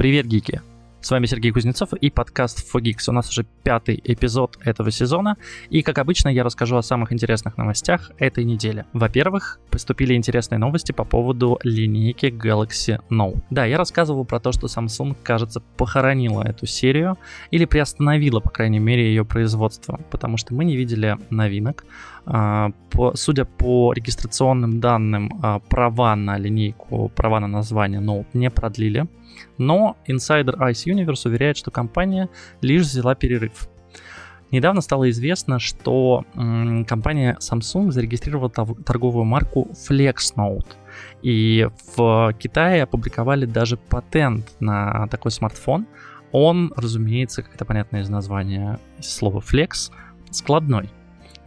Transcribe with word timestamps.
Привет, 0.00 0.24
гики! 0.24 0.62
С 1.02 1.10
вами 1.10 1.26
Сергей 1.26 1.50
Кузнецов 1.50 1.92
и 1.92 2.08
подкаст 2.08 2.66
Fogix. 2.72 3.08
У 3.08 3.12
нас 3.12 3.28
уже 3.28 3.44
пятый 3.62 4.00
эпизод 4.02 4.56
этого 4.64 4.90
сезона, 4.90 5.36
и, 5.68 5.82
как 5.82 5.98
обычно, 5.98 6.30
я 6.30 6.42
расскажу 6.42 6.78
о 6.78 6.82
самых 6.82 7.12
интересных 7.12 7.58
новостях 7.58 8.10
этой 8.18 8.44
недели. 8.44 8.86
Во-первых, 8.94 9.60
поступили 9.70 10.14
интересные 10.14 10.58
новости 10.58 10.92
по 10.92 11.04
поводу 11.04 11.58
линейки 11.64 12.26
Galaxy 12.26 12.98
Note. 13.10 13.42
Да, 13.50 13.66
я 13.66 13.76
рассказывал 13.76 14.24
про 14.24 14.40
то, 14.40 14.52
что 14.52 14.68
Samsung, 14.68 15.14
кажется, 15.22 15.60
похоронила 15.76 16.44
эту 16.44 16.64
серию, 16.64 17.18
или 17.50 17.66
приостановила, 17.66 18.40
по 18.40 18.48
крайней 18.48 18.78
мере, 18.78 19.06
ее 19.06 19.26
производство, 19.26 20.00
потому 20.10 20.38
что 20.38 20.54
мы 20.54 20.64
не 20.64 20.76
видели 20.76 21.18
новинок. 21.28 21.84
А, 22.24 22.70
судя 23.14 23.44
по 23.44 23.92
регистрационным 23.92 24.80
данным, 24.80 25.38
а, 25.42 25.58
права 25.58 26.16
на 26.16 26.38
линейку, 26.38 27.10
права 27.14 27.40
на 27.40 27.48
название 27.48 28.00
Note 28.00 28.28
не 28.32 28.48
продлили. 28.48 29.06
Но 29.58 29.96
инсайдер 30.06 30.56
Ice 30.56 30.86
Universe 30.86 31.28
уверяет, 31.28 31.56
что 31.56 31.70
компания 31.70 32.28
лишь 32.60 32.82
взяла 32.82 33.14
перерыв. 33.14 33.68
Недавно 34.50 34.80
стало 34.80 35.08
известно, 35.10 35.60
что 35.60 36.24
компания 36.34 37.36
Samsung 37.40 37.92
зарегистрировала 37.92 38.50
торговую 38.50 39.24
марку 39.24 39.68
FlexNote. 39.88 40.66
И 41.22 41.68
в 41.94 42.34
Китае 42.38 42.82
опубликовали 42.82 43.46
даже 43.46 43.76
патент 43.76 44.50
на 44.58 45.06
такой 45.06 45.30
смартфон. 45.30 45.86
Он, 46.32 46.72
разумеется, 46.76 47.42
как 47.42 47.54
это 47.54 47.64
понятно 47.64 47.98
из 47.98 48.08
названия 48.08 48.80
слова 49.00 49.40
flex, 49.40 49.92
складной. 50.32 50.90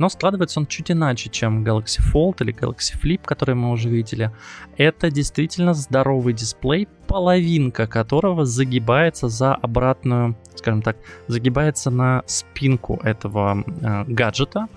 Но 0.04 0.10
складывается 0.10 0.60
он 0.60 0.68
чуть 0.68 0.92
иначе, 0.92 1.30
чем 1.30 1.64
Galaxy 1.64 2.02
Fold 2.14 2.44
или 2.44 2.54
Galaxy 2.54 2.94
Flip, 3.02 3.22
которые 3.24 3.56
мы 3.56 3.72
уже 3.72 3.88
видели. 3.88 4.32
Это 4.76 5.10
действительно 5.10 5.74
здоровый 5.74 6.34
дисплей, 6.34 6.90
половинка 7.08 7.88
которого 7.88 8.44
загибается 8.44 9.30
за 9.30 9.56
обратную, 9.56 10.36
скажем 10.56 10.82
так, 10.82 10.98
загибается 11.28 11.90
на 11.90 12.24
спинку 12.26 13.00
этого 13.02 13.64
э, 13.66 14.04
гаджета. 14.08 14.68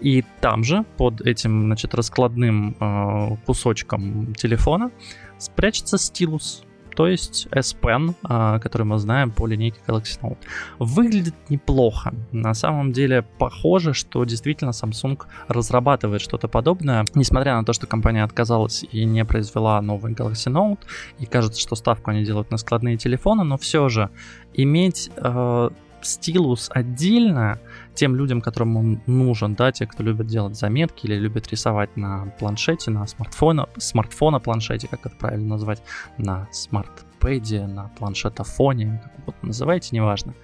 И 0.00 0.24
там 0.40 0.62
же, 0.62 0.84
под 0.96 1.20
этим, 1.20 1.64
значит, 1.64 1.92
раскладным 1.92 2.76
э, 2.78 3.36
кусочком 3.44 4.34
телефона, 4.34 4.92
спрячется 5.38 5.98
стилус 5.98 6.62
то 6.96 7.06
есть 7.06 7.46
S 7.50 7.76
Pen, 7.80 8.14
а, 8.24 8.58
который 8.58 8.84
мы 8.84 8.98
знаем 8.98 9.30
по 9.30 9.46
линейке 9.46 9.78
Galaxy 9.86 10.18
Note. 10.22 10.38
Выглядит 10.78 11.34
неплохо. 11.50 12.14
На 12.32 12.54
самом 12.54 12.92
деле 12.92 13.22
похоже, 13.38 13.92
что 13.92 14.24
действительно 14.24 14.70
Samsung 14.70 15.20
разрабатывает 15.46 16.22
что-то 16.22 16.48
подобное, 16.48 17.04
несмотря 17.14 17.56
на 17.56 17.64
то, 17.64 17.74
что 17.74 17.86
компания 17.86 18.24
отказалась 18.24 18.84
и 18.90 19.04
не 19.04 19.24
произвела 19.26 19.80
новый 19.82 20.14
Galaxy 20.14 20.50
Note, 20.50 20.80
и 21.18 21.26
кажется, 21.26 21.60
что 21.60 21.76
ставку 21.76 22.10
они 22.10 22.24
делают 22.24 22.50
на 22.50 22.56
складные 22.56 22.96
телефоны, 22.96 23.44
но 23.44 23.58
все 23.58 23.90
же 23.90 24.08
иметь 24.54 25.10
э, 25.16 25.70
стилус 26.00 26.70
отдельно 26.72 27.60
тем 27.96 28.14
людям, 28.14 28.40
которым 28.40 28.76
он 28.76 29.00
нужен, 29.06 29.54
да, 29.54 29.72
те, 29.72 29.86
кто 29.86 30.02
любит 30.02 30.26
делать 30.26 30.56
заметки 30.56 31.06
или 31.06 31.16
любит 31.16 31.48
рисовать 31.48 31.96
на 31.96 32.26
планшете, 32.38 32.90
на 32.90 33.06
смартфона, 33.06 33.68
смартфона 33.78 34.38
планшете, 34.38 34.88
как 34.88 35.06
это 35.06 35.16
правильно 35.16 35.48
назвать, 35.48 35.82
на 36.18 36.48
смартпеде, 36.52 37.66
на 37.66 37.88
планшетофоне, 37.98 39.00
как 39.02 39.18
угодно 39.18 39.48
называйте, 39.48 39.88
неважно. 39.96 40.34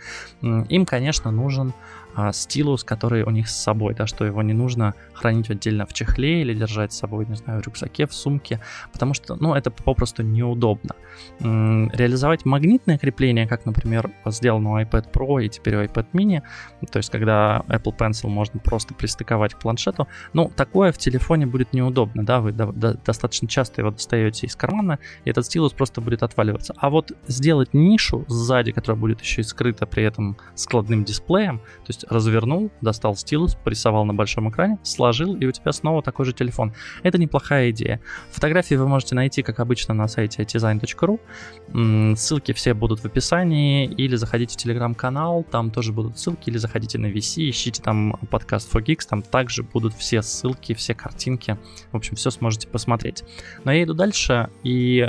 Им, 0.41 0.86
конечно, 0.86 1.31
нужен 1.31 1.72
а, 2.14 2.33
стилус, 2.33 2.84
который 2.84 3.22
у 3.22 3.31
них 3.31 3.48
с 3.48 3.56
собой, 3.56 3.94
да, 3.94 4.06
что 4.06 4.25
его 4.25 4.42
не 4.42 4.53
нужно 4.53 4.94
хранить 5.23 5.51
отдельно 5.51 5.87
в 5.87 5.92
чехле 5.92 6.42
или 6.42 6.53
держать 6.53 6.92
с 6.92 6.98
собой, 6.98 7.27
не 7.27 7.37
знаю, 7.37 7.62
в 7.62 7.67
рюкзаке, 7.67 8.06
в 8.06 8.15
сумке, 8.15 8.61
потому 8.92 9.15
что, 9.15 9.37
ну, 9.37 9.55
это 9.55 9.70
попросту 9.70 10.23
неудобно. 10.23 10.97
Реализовать 11.41 12.45
магнитное 12.45 12.98
крепление, 12.98 13.47
как, 13.47 13.65
например, 13.65 14.11
сделано 14.27 14.73
у 14.73 14.81
iPad 14.81 15.12
Pro 15.12 15.43
и 15.43 15.48
теперь 15.48 15.77
у 15.77 15.83
iPad 15.83 16.06
mini, 16.12 16.43
то 16.91 16.97
есть 16.98 17.11
когда 17.11 17.62
Apple 17.69 17.97
Pencil 17.97 18.28
можно 18.28 18.59
просто 18.59 18.95
пристыковать 18.95 19.55
к 19.55 19.59
планшету, 19.59 20.09
ну, 20.33 20.50
такое 20.55 20.91
в 20.91 20.99
телефоне 20.99 21.47
будет 21.47 21.72
неудобно, 21.72 22.25
да, 22.25 22.41
вы 22.41 22.53
до, 22.53 22.72
до, 22.72 22.94
достаточно 22.94 23.47
часто 23.47 23.81
его 23.81 23.91
достаете 23.91 24.47
из 24.47 24.56
кармана, 24.56 24.99
и 25.25 25.31
этот 25.31 25.47
стилус 25.47 25.72
просто 25.72 26.00
будет 26.00 26.22
отваливаться. 26.22 26.75
А 26.78 26.91
вот 26.91 27.12
сделать 27.28 27.75
нишу 27.75 28.25
сзади, 28.28 28.72
которая 28.72 29.00
будет 29.00 29.21
еще 29.21 29.43
и 29.43 29.44
скрыта 29.44 29.87
при 29.87 30.03
этом 30.03 30.37
складным 30.56 31.05
дисплеем, 31.05 31.59
то 31.59 31.88
есть 31.88 32.05
развернул, 32.11 32.71
достал 32.81 33.15
стилус, 33.15 33.55
порисовал 33.55 34.05
на 34.05 34.15
большом 34.15 34.50
экране, 34.50 34.78
сложил, 34.82 35.12
и 35.21 35.47
у 35.47 35.53
тебя 35.53 35.73
снова 35.73 36.03
такой 36.03 36.25
же 36.27 36.33
телефон. 36.33 36.73
Это 37.03 37.19
неплохая 37.19 37.71
идея. 37.71 38.00
Фотографии 38.31 38.75
вы 38.75 38.89
можете 38.89 39.15
найти, 39.15 39.43
как 39.43 39.61
обычно, 39.61 39.95
на 39.95 40.09
сайте 40.09 40.43
itdesign.ru. 40.43 42.17
Ссылки 42.17 42.53
все 42.53 42.75
будут 42.75 43.00
в 43.00 43.05
описании, 43.05 43.87
или 43.87 44.17
заходите 44.17 44.55
в 44.55 44.56
телеграм-канал, 44.56 45.45
там 45.45 45.71
тоже 45.71 45.93
будут 45.93 46.19
ссылки, 46.19 46.50
или 46.50 46.59
заходите 46.59 46.99
на 46.99 47.06
VC, 47.06 47.50
ищите 47.50 47.83
там 47.83 48.19
подкаст 48.31 48.73
for 48.75 48.83
Geeks, 48.83 49.06
там 49.09 49.23
также 49.23 49.62
будут 49.62 49.95
все 49.95 50.23
ссылки, 50.23 50.75
все 50.75 50.95
картинки. 50.95 51.59
В 51.93 51.97
общем, 51.97 52.17
все 52.17 52.31
сможете 52.31 52.69
посмотреть. 52.69 53.25
Но 53.65 53.73
я 53.73 53.84
иду 53.84 53.94
дальше, 53.94 54.50
и 54.62 55.09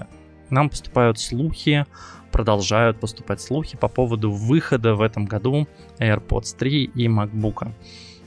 нам 0.49 0.69
поступают 0.69 1.19
слухи 1.19 1.85
продолжают 2.33 2.99
поступать 2.99 3.39
слухи 3.39 3.77
по 3.77 3.87
поводу 3.87 4.31
выхода 4.31 4.95
в 4.95 5.01
этом 5.01 5.25
году 5.25 5.67
AirPods 5.99 6.57
3 6.57 6.83
и 6.83 7.07
MacBook. 7.07 7.71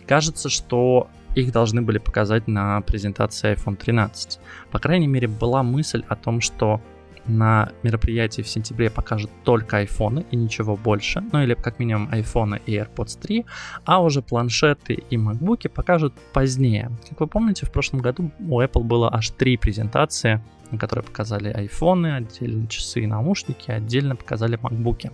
Кажется, 0.07 0.49
что 0.49 1.09
их 1.37 1.53
должны 1.53 1.83
были 1.83 1.99
показать 1.99 2.49
на 2.49 2.81
презентации 2.81 3.55
iPhone 3.55 3.77
13. 3.77 4.41
По 4.71 4.79
крайней 4.79 5.07
мере, 5.07 5.29
была 5.29 5.63
мысль 5.63 6.03
о 6.09 6.17
том, 6.17 6.41
что 6.41 6.81
на 7.27 7.73
мероприятии 7.83 8.43
в 8.43 8.49
сентябре 8.49 8.89
покажут 8.89 9.31
только 9.45 9.79
айфоны 9.79 10.25
и 10.31 10.37
ничего 10.37 10.77
больше, 10.77 11.25
ну 11.33 11.43
или 11.43 11.55
как 11.55 11.79
минимум 11.79 12.09
айфоны 12.13 12.61
и 12.67 12.77
AirPods 12.77 13.21
3, 13.21 13.45
а 13.85 14.01
уже 14.01 14.23
планшеты 14.23 14.95
и 14.95 15.17
макбуки 15.17 15.69
покажут 15.69 16.15
позднее. 16.33 16.91
Как 17.09 17.21
вы 17.21 17.27
помните, 17.27 17.67
в 17.67 17.73
прошлом 17.73 18.01
году 18.01 18.31
у 18.39 18.61
Apple 18.61 18.85
было 18.85 19.13
аж 19.13 19.31
три 19.31 19.57
презентации 19.57 20.41
на 20.71 20.79
которой 20.79 21.03
показали 21.03 21.49
айфоны, 21.49 22.17
отдельно 22.17 22.67
часы 22.67 23.03
и 23.03 23.07
наушники, 23.07 23.71
отдельно 23.71 24.17
показали 24.17 24.59
макбуки. 24.61 25.13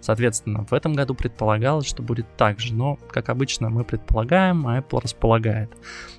Соответственно, 0.00 0.64
в 0.64 0.72
этом 0.72 0.94
году 0.94 1.14
предполагалось, 1.14 1.86
что 1.86 2.02
будет 2.02 2.26
так 2.36 2.60
же, 2.60 2.74
но, 2.74 2.96
как 3.10 3.28
обычно, 3.28 3.70
мы 3.70 3.84
предполагаем, 3.84 4.66
а 4.66 4.78
Apple 4.78 5.00
располагает. 5.02 5.70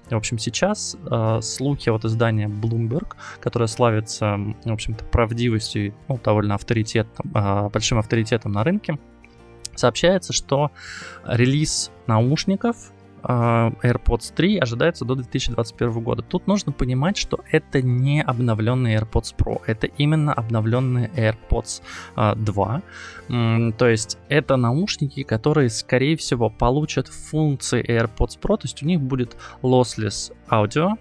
В 0.09 0.15
общем, 0.15 0.37
сейчас 0.37 0.95
э, 1.09 1.39
слухи 1.41 1.89
от 1.89 2.05
издания 2.05 2.47
Bloomberg, 2.47 3.15
которое 3.39 3.67
славится, 3.67 4.37
в 4.63 4.71
общем-то, 4.71 5.03
правдивостью 5.05 5.87
и 5.87 5.93
ну, 6.07 6.19
довольно 6.23 6.55
авторитетом, 6.55 7.31
э, 7.33 7.69
большим 7.69 7.97
авторитетом 7.97 8.51
на 8.51 8.63
рынке, 8.63 8.99
сообщается, 9.75 10.33
что 10.33 10.71
релиз 11.25 11.91
наушников 12.07 12.91
AirPods 13.27 14.33
3 14.35 14.59
ожидается 14.59 15.05
до 15.05 15.15
2021 15.15 16.03
года. 16.03 16.21
Тут 16.21 16.47
нужно 16.47 16.71
понимать, 16.71 17.17
что 17.17 17.39
это 17.51 17.81
не 17.81 18.21
обновленный 18.21 18.95
AirPods 18.95 19.35
Pro, 19.35 19.61
это 19.65 19.87
именно 19.87 20.33
обновленные 20.33 21.09
AirPods 21.15 21.81
2. 22.35 22.81
А, 23.29 23.71
то 23.71 23.87
есть 23.87 24.17
это 24.29 24.55
наушники, 24.55 25.23
которые, 25.23 25.69
скорее 25.69 26.17
всего, 26.17 26.49
получат 26.49 27.07
функции 27.07 27.83
AirPods 27.83 28.39
Pro, 28.39 28.57
то 28.57 28.63
есть 28.63 28.83
у 28.83 28.85
них 28.85 29.01
будет 29.01 29.35
lossless 29.61 30.31
аудио, 30.49 30.97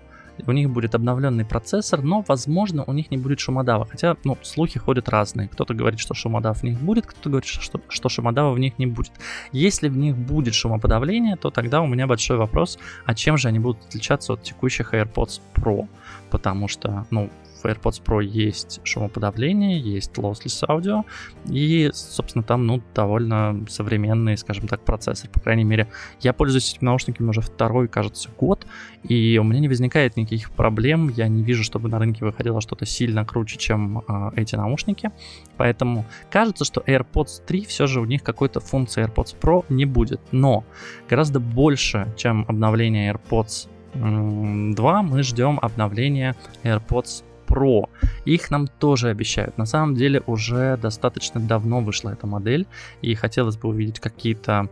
у 0.46 0.52
них 0.52 0.70
будет 0.70 0.94
обновленный 0.94 1.44
процессор, 1.44 2.02
но, 2.02 2.24
возможно, 2.26 2.84
у 2.86 2.92
них 2.92 3.10
не 3.10 3.16
будет 3.16 3.40
шумодава. 3.40 3.86
Хотя, 3.86 4.16
ну, 4.24 4.36
слухи 4.42 4.78
ходят 4.78 5.08
разные. 5.08 5.48
Кто-то 5.48 5.74
говорит, 5.74 6.00
что 6.00 6.14
шумодав 6.14 6.60
в 6.60 6.62
них 6.62 6.78
будет, 6.80 7.06
кто-то 7.06 7.30
говорит, 7.30 7.46
что, 7.46 7.80
что 7.88 8.08
шумодава 8.08 8.52
в 8.52 8.58
них 8.58 8.78
не 8.78 8.86
будет. 8.86 9.12
Если 9.52 9.88
в 9.88 9.96
них 9.96 10.16
будет 10.16 10.54
шумоподавление, 10.54 11.36
то 11.36 11.50
тогда 11.50 11.80
у 11.80 11.86
меня 11.86 12.06
большой 12.06 12.36
вопрос, 12.36 12.78
а 13.04 13.14
чем 13.14 13.36
же 13.36 13.48
они 13.48 13.58
будут 13.58 13.84
отличаться 13.86 14.34
от 14.34 14.42
текущих 14.42 14.94
AirPods 14.94 15.40
Pro? 15.54 15.88
Потому 16.30 16.68
что, 16.68 17.06
ну, 17.10 17.30
AirPods 17.66 18.02
Pro 18.02 18.22
есть 18.22 18.80
шумоподавление, 18.84 19.78
есть 19.78 20.12
lossless 20.12 20.64
аудио, 20.68 21.04
и, 21.46 21.90
собственно, 21.92 22.42
там, 22.42 22.66
ну, 22.66 22.82
довольно 22.94 23.64
современный, 23.68 24.36
скажем 24.36 24.68
так, 24.68 24.82
процессор. 24.84 25.30
По 25.30 25.40
крайней 25.40 25.64
мере, 25.64 25.88
я 26.20 26.32
пользуюсь 26.32 26.74
этими 26.74 26.86
наушниками 26.86 27.28
уже 27.28 27.40
второй, 27.40 27.88
кажется, 27.88 28.28
год, 28.38 28.66
и 29.02 29.38
у 29.38 29.44
меня 29.44 29.60
не 29.60 29.68
возникает 29.68 30.16
никаких 30.16 30.50
проблем, 30.50 31.08
я 31.08 31.28
не 31.28 31.42
вижу, 31.42 31.64
чтобы 31.64 31.88
на 31.88 31.98
рынке 31.98 32.24
выходило 32.24 32.60
что-то 32.60 32.86
сильно 32.86 33.24
круче, 33.24 33.58
чем 33.58 33.98
э, 34.06 34.30
эти 34.36 34.56
наушники, 34.56 35.10
поэтому 35.56 36.04
кажется, 36.30 36.64
что 36.64 36.80
AirPods 36.80 37.44
3 37.46 37.64
все 37.66 37.86
же 37.86 38.00
у 38.00 38.04
них 38.04 38.22
какой-то 38.22 38.60
функции 38.60 39.04
AirPods 39.04 39.36
Pro 39.40 39.64
не 39.68 39.84
будет, 39.84 40.20
но 40.32 40.64
гораздо 41.08 41.40
больше, 41.40 42.12
чем 42.16 42.44
обновление 42.48 43.12
AirPods 43.12 43.68
2, 43.94 45.02
мы 45.02 45.22
ждем 45.22 45.58
обновления 45.62 46.34
AirPods 46.64 47.24
Pro. 47.46 47.88
Их 48.24 48.50
нам 48.50 48.66
тоже 48.66 49.08
обещают. 49.08 49.58
На 49.58 49.66
самом 49.66 49.94
деле 49.94 50.22
уже 50.26 50.76
достаточно 50.76 51.40
давно 51.40 51.80
вышла 51.80 52.10
эта 52.10 52.26
модель, 52.26 52.66
и 53.02 53.14
хотелось 53.14 53.56
бы 53.56 53.68
увидеть 53.68 54.00
какие-то 54.00 54.68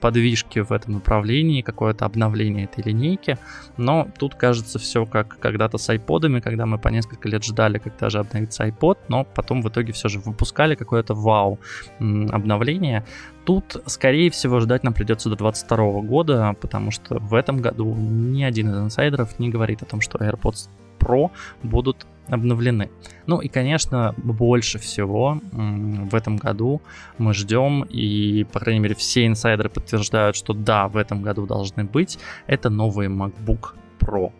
подвижки 0.00 0.60
в 0.60 0.70
этом 0.70 0.94
направлении, 0.94 1.62
какое-то 1.62 2.04
обновление 2.04 2.64
этой 2.66 2.84
линейки. 2.84 3.36
Но 3.76 4.08
тут 4.18 4.36
кажется 4.36 4.78
все 4.78 5.06
как 5.06 5.38
когда-то 5.40 5.76
с 5.76 5.88
айподами, 5.90 6.40
когда 6.40 6.66
мы 6.66 6.78
по 6.78 6.88
несколько 6.88 7.28
лет 7.28 7.44
ждали, 7.44 7.78
когда 7.78 8.10
же 8.10 8.20
обновится 8.20 8.66
iPod, 8.66 8.98
но 9.08 9.24
потом 9.24 9.62
в 9.62 9.68
итоге 9.68 9.92
все 9.92 10.08
же 10.08 10.20
выпускали 10.20 10.76
какое-то 10.76 11.14
вау 11.14 11.58
обновление. 11.98 13.04
Тут, 13.44 13.82
скорее 13.86 14.30
всего, 14.30 14.60
ждать 14.60 14.84
нам 14.84 14.94
придется 14.94 15.28
до 15.28 15.36
2022 15.36 16.02
года, 16.02 16.56
потому 16.60 16.90
что 16.90 17.18
в 17.18 17.34
этом 17.34 17.58
году 17.58 17.92
ни 17.94 18.42
один 18.44 18.70
из 18.70 18.78
инсайдеров 18.78 19.38
не 19.38 19.48
говорит 19.48 19.82
о 19.82 19.86
том, 19.86 20.00
что 20.00 20.18
AirPods 20.18 20.68
Pro 20.98 21.30
будут 21.62 22.06
обновлены. 22.28 22.90
Ну 23.26 23.40
и, 23.40 23.48
конечно, 23.48 24.14
больше 24.16 24.78
всего 24.78 25.40
в 25.52 26.14
этом 26.14 26.36
году 26.36 26.80
мы 27.18 27.34
ждем, 27.34 27.82
и, 27.82 28.44
по 28.44 28.60
крайней 28.60 28.80
мере, 28.80 28.94
все 28.94 29.26
инсайдеры 29.26 29.68
подтверждают, 29.68 30.34
что 30.34 30.54
да, 30.54 30.88
в 30.88 30.96
этом 30.96 31.22
году 31.22 31.46
должны 31.46 31.84
быть, 31.84 32.18
это 32.46 32.70
новые 32.70 33.10
MacBook 33.10 33.74
Pro. 33.98 34.32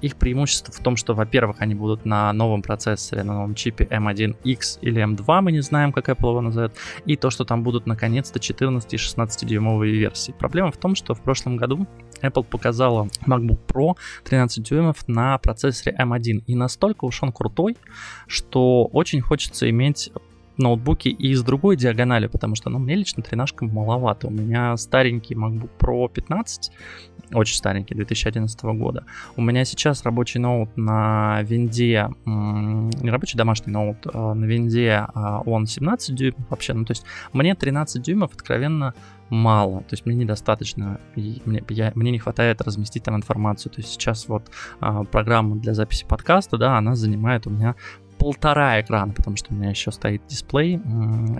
Их 0.00 0.16
преимущество 0.16 0.72
в 0.72 0.78
том, 0.78 0.96
что, 0.96 1.14
во-первых, 1.14 1.56
они 1.60 1.74
будут 1.74 2.04
на 2.04 2.32
новом 2.32 2.62
процессоре, 2.62 3.24
на 3.24 3.34
новом 3.34 3.56
чипе 3.56 3.84
M1X 3.84 4.78
или 4.82 5.04
M2, 5.04 5.40
мы 5.40 5.50
не 5.50 5.62
знаем, 5.62 5.92
как 5.92 6.08
Apple 6.08 6.30
его 6.30 6.40
назовет, 6.40 6.76
и 7.06 7.16
то, 7.16 7.30
что 7.30 7.44
там 7.44 7.64
будут 7.64 7.86
наконец-то 7.86 8.38
14 8.38 8.94
и 8.94 8.96
16 8.96 9.48
дюймовые 9.48 9.94
версии. 9.94 10.32
Проблема 10.32 10.70
в 10.70 10.76
том, 10.76 10.94
что 10.94 11.14
в 11.14 11.20
прошлом 11.20 11.56
году 11.56 11.88
Apple 12.22 12.44
показала 12.44 13.08
MacBook 13.26 13.58
Pro 13.66 13.96
13 14.24 14.62
дюймов 14.62 15.08
на 15.08 15.38
процессоре 15.38 15.96
M1, 15.98 16.44
и 16.46 16.54
настолько 16.54 17.04
уж 17.04 17.22
он 17.22 17.32
крутой, 17.32 17.76
что 18.26 18.84
очень 18.86 19.20
хочется 19.20 19.68
иметь 19.68 20.12
ноутбуки 20.58 21.08
и 21.08 21.34
с 21.34 21.42
другой 21.42 21.76
диагонали, 21.76 22.26
потому 22.26 22.54
что, 22.54 22.70
ну, 22.70 22.78
мне 22.78 22.94
лично 22.94 23.22
тренажка 23.22 23.64
маловато. 23.64 24.28
У 24.28 24.30
меня 24.30 24.76
старенький 24.76 25.34
MacBook 25.34 25.70
Pro 25.78 26.12
15, 26.12 26.70
очень 27.32 27.56
старенький, 27.56 27.94
2011 27.94 28.62
года. 28.62 29.04
У 29.36 29.42
меня 29.42 29.64
сейчас 29.64 30.02
рабочий 30.04 30.38
ноут 30.38 30.76
на 30.76 31.42
винде, 31.42 32.08
не 32.26 33.10
рабочий 33.10 33.38
домашний 33.38 33.72
ноут, 33.72 34.06
а 34.12 34.34
на 34.34 34.44
винде 34.44 35.06
а 35.14 35.40
он 35.40 35.66
17 35.66 36.14
дюймов 36.14 36.50
вообще. 36.50 36.74
Ну, 36.74 36.84
то 36.84 36.92
есть 36.92 37.04
мне 37.32 37.54
13 37.54 38.02
дюймов 38.02 38.32
откровенно 38.34 38.94
мало, 39.32 39.80
то 39.80 39.92
есть 39.92 40.04
мне 40.04 40.14
недостаточно, 40.14 41.00
и 41.16 41.40
мне, 41.46 41.64
я, 41.70 41.90
мне 41.94 42.10
не 42.10 42.18
хватает 42.18 42.60
разместить 42.60 43.02
там 43.04 43.16
информацию. 43.16 43.72
То 43.72 43.80
есть 43.80 43.90
сейчас 43.92 44.28
вот 44.28 44.50
а, 44.78 45.04
программа 45.04 45.56
для 45.56 45.72
записи 45.72 46.04
подкаста, 46.06 46.58
да, 46.58 46.76
она 46.76 46.94
занимает 46.94 47.46
у 47.46 47.50
меня 47.50 47.74
полтора 48.18 48.80
экрана, 48.80 49.12
потому 49.12 49.36
что 49.36 49.52
у 49.52 49.56
меня 49.56 49.70
еще 49.70 49.90
стоит 49.90 50.22
дисплей 50.28 50.80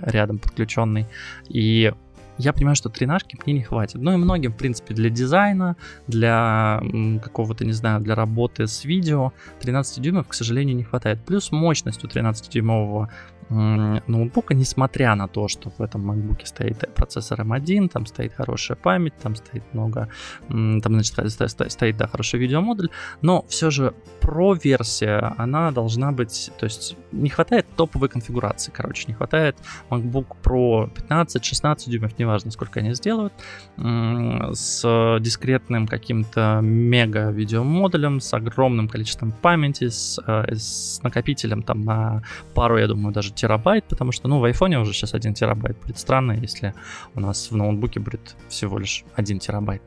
рядом 0.01 0.39
подключенный, 0.39 1.05
и 1.47 1.93
я 2.37 2.53
понимаю, 2.53 2.75
что 2.75 2.89
тренажки 2.89 3.37
мне 3.45 3.55
не 3.55 3.63
хватит. 3.63 4.01
Ну 4.01 4.13
и 4.13 4.17
многим, 4.17 4.51
в 4.53 4.57
принципе, 4.57 4.93
для 4.93 5.09
дизайна, 5.09 5.75
для 6.07 6.81
какого-то, 7.23 7.65
не 7.65 7.73
знаю, 7.73 8.01
для 8.01 8.15
работы 8.15 8.67
с 8.67 8.85
видео 8.85 9.33
13 9.61 10.01
дюймов, 10.01 10.27
к 10.27 10.33
сожалению, 10.33 10.75
не 10.75 10.83
хватает. 10.83 11.23
Плюс 11.25 11.51
мощность 11.51 12.03
у 12.03 12.07
13-дюймового 12.07 13.09
ноутбука, 13.49 14.53
несмотря 14.55 15.13
на 15.15 15.27
то, 15.27 15.47
что 15.47 15.69
в 15.69 15.81
этом 15.81 16.09
MacBook 16.09 16.45
стоит 16.45 16.91
процессор 16.95 17.41
M1, 17.41 17.89
там 17.89 18.05
стоит 18.05 18.33
хорошая 18.33 18.77
память, 18.77 19.13
там 19.21 19.35
стоит 19.35 19.63
много, 19.73 20.07
там, 20.47 20.81
значит, 20.81 21.51
стоит, 21.69 21.97
да, 21.97 22.07
хороший 22.07 22.39
видеомодуль, 22.39 22.89
но 23.21 23.45
все 23.49 23.69
же 23.69 23.93
Pro-версия, 24.21 25.35
она 25.37 25.71
должна 25.71 26.11
быть, 26.13 26.51
то 26.57 26.63
есть 26.63 26.95
не 27.11 27.29
хватает 27.29 27.67
топовой 27.75 28.09
конфигурации, 28.09 28.71
короче, 28.73 29.05
не 29.07 29.13
хватает 29.13 29.57
MacBook 29.89 30.27
Pro 30.41 30.89
15, 30.89 31.43
16 31.43 31.89
дюймов, 31.89 32.17
неважно, 32.23 32.51
сколько 32.51 32.79
они 32.79 32.93
сделают, 32.93 33.33
с 33.77 35.19
дискретным 35.19 35.87
каким-то 35.87 36.59
мега 36.61 37.29
видеомодулем, 37.29 38.19
с 38.19 38.33
огромным 38.33 38.87
количеством 38.87 39.31
памяти, 39.31 39.89
с, 39.89 40.21
э, 40.25 40.55
с 40.55 41.01
накопителем 41.03 41.63
там 41.63 41.81
на 41.81 42.23
пару, 42.53 42.77
я 42.77 42.87
думаю, 42.87 43.13
даже 43.13 43.31
терабайт, 43.31 43.85
потому 43.85 44.11
что, 44.11 44.27
ну, 44.27 44.39
в 44.39 44.43
айфоне 44.43 44.79
уже 44.79 44.93
сейчас 44.93 45.13
1 45.13 45.33
терабайт. 45.33 45.77
Будет 45.81 45.97
странно, 45.97 46.33
если 46.33 46.73
у 47.15 47.19
нас 47.19 47.51
в 47.51 47.55
ноутбуке 47.55 47.99
будет 47.99 48.35
всего 48.49 48.79
лишь 48.79 49.03
1 49.15 49.39
терабайт. 49.39 49.81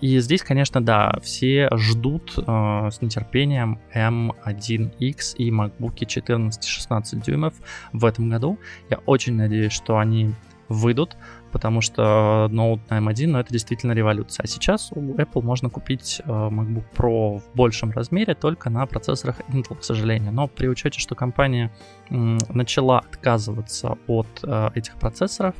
И 0.00 0.18
здесь, 0.20 0.42
конечно, 0.42 0.80
да, 0.80 1.18
все 1.22 1.68
ждут 1.74 2.34
э, 2.36 2.88
с 2.90 3.00
нетерпением 3.02 3.78
M1X 3.94 5.36
и 5.36 5.50
MacBook 5.50 5.94
14-16 5.94 7.24
дюймов 7.24 7.54
в 7.92 8.04
этом 8.04 8.28
году. 8.28 8.58
Я 8.90 8.98
очень 9.06 9.34
надеюсь, 9.34 9.72
что 9.72 9.98
они 9.98 10.34
выйдут, 10.72 11.16
потому 11.52 11.80
что 11.80 12.48
на 12.50 12.74
M1, 12.98 13.26
ну, 13.26 13.38
это 13.38 13.52
действительно 13.52 13.92
революция. 13.92 14.44
А 14.44 14.46
сейчас 14.46 14.90
у 14.92 15.00
Apple 15.00 15.42
можно 15.42 15.68
купить 15.68 16.22
э, 16.24 16.28
MacBook 16.28 16.84
Pro 16.96 17.38
в 17.38 17.54
большем 17.54 17.90
размере 17.90 18.34
только 18.34 18.70
на 18.70 18.86
процессорах 18.86 19.40
Intel, 19.48 19.78
к 19.78 19.84
сожалению. 19.84 20.32
Но 20.32 20.48
при 20.48 20.66
учете, 20.66 20.98
что 20.98 21.14
компания 21.14 21.70
начала 22.08 22.98
отказываться 23.00 23.98
от 24.06 24.26
э, 24.42 24.70
этих 24.74 24.96
процессоров, 24.96 25.54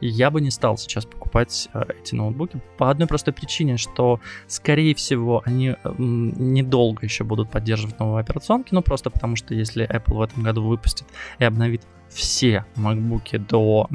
я 0.00 0.30
бы 0.30 0.40
не 0.40 0.50
стал 0.50 0.76
сейчас 0.76 1.06
покупать 1.06 1.68
э, 1.72 1.82
эти 2.00 2.14
ноутбуки 2.14 2.60
по 2.76 2.90
одной 2.90 3.06
простой 3.06 3.32
причине, 3.32 3.76
что, 3.76 4.20
скорее 4.48 4.94
всего, 4.94 5.42
они 5.44 5.76
недолго 5.98 7.04
еще 7.04 7.24
будут 7.24 7.50
поддерживать 7.50 7.98
новые 7.98 8.22
операционки, 8.22 8.74
ну 8.74 8.82
просто 8.82 9.10
потому 9.10 9.36
что 9.36 9.54
если 9.54 9.88
Apple 9.88 10.16
в 10.16 10.20
этом 10.22 10.42
году 10.42 10.62
выпустит 10.64 11.06
и 11.38 11.44
обновит 11.44 11.82
все 12.08 12.64
MacBook 12.76 13.38
до 13.38 13.88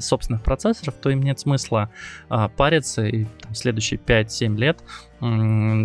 собственных 0.00 0.42
процессоров, 0.42 0.94
то 1.00 1.10
им 1.10 1.22
нет 1.22 1.38
смысла 1.38 1.90
а, 2.28 2.48
париться 2.48 3.04
и 3.06 3.24
там, 3.40 3.54
следующие 3.54 4.00
5-7 4.00 4.56
лет 4.56 4.82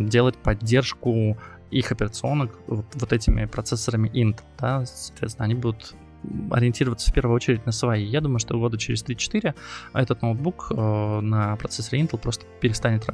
делать 0.10 0.38
поддержку 0.38 1.38
их 1.72 1.92
операционок 1.92 2.52
вот, 2.68 2.86
вот 2.94 3.14
этими 3.14 3.46
процессорами 3.46 4.10
Intel. 4.10 4.44
Да? 4.60 4.86
Соответственно, 4.86 5.46
они 5.46 5.56
будут 5.56 5.96
ориентироваться 6.52 7.12
в 7.12 7.14
первую 7.14 7.36
очередь 7.36 7.66
на 7.66 7.72
свои. 7.72 8.04
Я 8.06 8.22
думаю, 8.22 8.40
что 8.40 8.58
года 8.58 8.78
через 8.78 9.04
3-4 9.04 9.54
этот 9.94 10.22
ноутбук 10.22 10.68
э, 10.72 11.20
на 11.22 11.56
процессоре 11.56 12.02
Intel 12.02 12.18
просто 12.18 12.46
перестанет, 12.60 13.06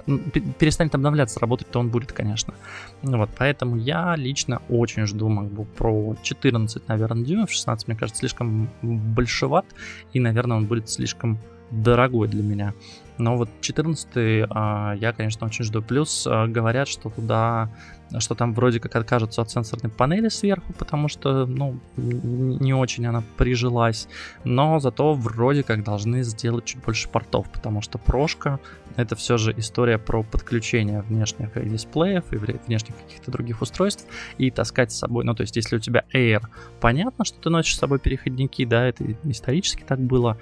перестанет 0.57 0.95
обновляться, 0.95 1.39
работать-то 1.39 1.79
он 1.79 1.89
будет, 1.89 2.11
конечно. 2.11 2.53
Ну 3.01 3.17
вот, 3.17 3.29
поэтому 3.37 3.77
я 3.77 4.15
лично 4.15 4.61
очень 4.69 5.05
жду 5.05 5.29
MacBook 5.29 5.67
Pro 5.77 6.17
14, 6.21 6.87
наверное, 6.87 7.23
дюймов, 7.23 7.51
16, 7.51 7.87
мне 7.87 7.97
кажется, 7.97 8.19
слишком 8.19 8.69
большеват, 8.81 9.65
и, 10.13 10.19
наверное, 10.19 10.57
он 10.57 10.65
будет 10.65 10.89
слишком 10.89 11.39
дорогой 11.71 12.27
для 12.27 12.43
меня. 12.43 12.73
Но 13.19 13.35
вот 13.35 13.49
14 13.61 14.07
а, 14.49 14.93
я, 14.95 15.13
конечно, 15.13 15.45
очень 15.45 15.65
жду. 15.65 15.81
Плюс 15.81 16.25
а, 16.25 16.47
говорят, 16.47 16.87
что 16.87 17.09
туда 17.09 17.69
что 18.17 18.33
там 18.33 18.53
вроде 18.53 18.79
как 18.79 18.95
откажутся 18.95 19.41
от 19.41 19.51
сенсорной 19.51 19.91
панели 19.91 20.29
сверху, 20.29 20.73
потому 20.73 21.07
что, 21.07 21.45
ну, 21.45 21.79
не 21.95 22.73
очень 22.73 23.05
она 23.05 23.23
прижилась, 23.37 24.07
но 24.43 24.79
зато 24.79 25.13
вроде 25.13 25.63
как 25.63 25.83
должны 25.83 26.23
сделать 26.23 26.65
чуть 26.65 26.83
больше 26.83 27.07
портов, 27.07 27.49
потому 27.51 27.81
что 27.81 27.99
прошка 27.99 28.59
это 28.95 29.15
все 29.15 29.37
же 29.37 29.53
история 29.55 29.97
про 29.97 30.23
подключение 30.23 31.01
внешних 31.01 31.51
дисплеев 31.69 32.33
и 32.33 32.37
внешних 32.37 32.97
каких-то 32.97 33.31
других 33.31 33.61
устройств 33.61 34.05
и 34.37 34.49
таскать 34.49 34.91
с 34.91 34.97
собой, 34.97 35.23
ну, 35.23 35.35
то 35.35 35.41
есть 35.41 35.55
если 35.55 35.75
у 35.75 35.79
тебя 35.79 36.03
Air, 36.13 36.41
понятно, 36.81 37.25
что 37.25 37.39
ты 37.39 37.49
носишь 37.49 37.75
с 37.75 37.79
собой 37.79 37.99
переходники, 37.99 38.65
да, 38.65 38.87
это 38.87 39.05
исторически 39.23 39.83
так 39.83 39.99
было, 39.99 40.37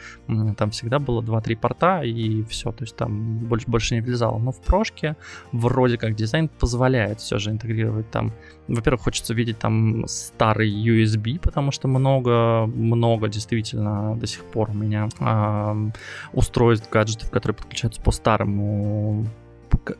там 0.57 0.71
всегда 0.71 0.99
было 0.99 1.21
2-3 1.21 1.57
порта 1.57 2.01
и 2.03 2.43
все, 2.45 2.66
то 2.71 2.83
есть 2.83 2.95
там 2.95 3.39
больше, 3.39 3.67
больше 3.67 3.95
не 3.95 4.01
влезало, 4.01 4.37
но 4.37 4.51
в 4.51 4.61
прошке 4.61 5.15
вроде 5.51 5.97
как 5.97 6.15
дизайн 6.15 6.49
позволяет 6.49 7.19
все 7.19 7.37
же 7.37 7.51
интегрировать 7.51 8.09
там. 8.11 8.31
Во-первых, 8.67 9.01
хочется 9.01 9.33
видеть 9.33 9.59
там 9.59 10.05
старый 10.07 10.69
USB, 10.69 11.39
потому 11.39 11.71
что 11.71 11.87
много, 11.87 12.65
много 12.65 13.29
действительно 13.29 14.15
до 14.15 14.27
сих 14.27 14.43
пор 14.43 14.69
у 14.69 14.73
меня 14.73 15.09
э, 15.19 15.91
устройств, 16.33 16.89
гаджетов, 16.89 17.31
которые 17.31 17.55
подключаются 17.55 18.01
по 18.01 18.11
старому 18.11 19.25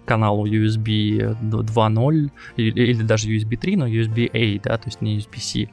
каналу 0.06 0.48
USB 0.48 1.38
2.0 1.42 2.32
или, 2.58 2.72
или 2.82 3.04
даже 3.04 3.30
USB 3.30 3.58
3, 3.58 3.76
но 3.78 3.88
USB-A, 3.88 4.62
да, 4.64 4.78
то 4.78 4.88
есть 4.88 5.02
не 5.02 5.18
USB-C. 5.18 5.70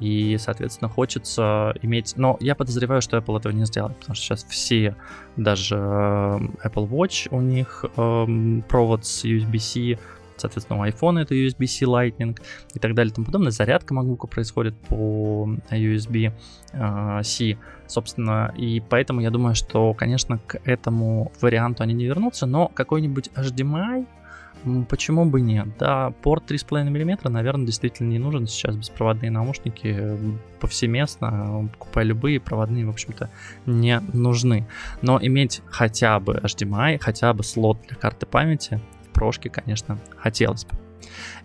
И, 0.00 0.36
соответственно, 0.38 0.88
хочется 0.88 1.74
иметь... 1.82 2.14
Но 2.16 2.36
я 2.40 2.54
подозреваю, 2.54 3.02
что 3.02 3.16
Apple 3.16 3.38
этого 3.38 3.52
не 3.52 3.64
сделает, 3.66 3.96
потому 3.96 4.14
что 4.14 4.24
сейчас 4.24 4.44
все, 4.44 4.96
даже 5.36 5.76
э, 5.76 6.38
Apple 6.64 6.88
Watch, 6.88 7.28
у 7.30 7.40
них 7.40 7.84
э, 7.96 8.60
провод 8.68 9.04
с 9.04 9.24
USB-C 9.24 9.98
Соответственно, 10.36 10.80
у 10.80 10.84
iPhone 10.84 11.20
это 11.20 11.34
USB-C 11.34 11.84
Lightning 11.86 12.38
и 12.74 12.78
так 12.78 12.94
далее 12.94 13.10
и 13.10 13.14
тому 13.14 13.26
подобное. 13.26 13.50
Зарядка 13.50 13.94
MacBook 13.94 14.28
происходит 14.28 14.74
по 14.88 15.48
USB-C. 15.70 16.32
Э, 16.72 17.56
собственно, 17.86 18.52
и 18.56 18.80
поэтому 18.80 19.20
я 19.20 19.30
думаю, 19.30 19.54
что, 19.54 19.94
конечно, 19.94 20.38
к 20.38 20.60
этому 20.64 21.32
варианту 21.40 21.82
они 21.82 21.94
не 21.94 22.06
вернутся, 22.06 22.46
но 22.46 22.68
какой-нибудь 22.68 23.30
HDMI 23.34 24.06
почему 24.88 25.24
бы 25.24 25.40
нет? 25.40 25.68
Да, 25.78 26.10
порт 26.22 26.50
3,5 26.50 26.90
мм, 26.90 27.30
наверное, 27.30 27.66
действительно 27.66 28.10
не 28.10 28.18
нужен 28.18 28.46
сейчас. 28.46 28.76
Беспроводные 28.76 29.30
наушники 29.30 30.18
повсеместно, 30.60 31.68
покупай 31.72 32.04
любые, 32.04 32.40
проводные, 32.40 32.86
в 32.86 32.90
общем-то, 32.90 33.30
не 33.66 34.00
нужны. 34.12 34.66
Но 35.02 35.18
иметь 35.20 35.62
хотя 35.66 36.18
бы 36.20 36.34
HDMI, 36.42 36.98
хотя 37.00 37.32
бы 37.32 37.44
слот 37.44 37.78
для 37.88 37.96
карты 37.96 38.26
памяти 38.26 38.80
в 39.16 39.18
прошке, 39.18 39.48
конечно, 39.48 39.98
хотелось 40.16 40.64
бы. 40.64 40.72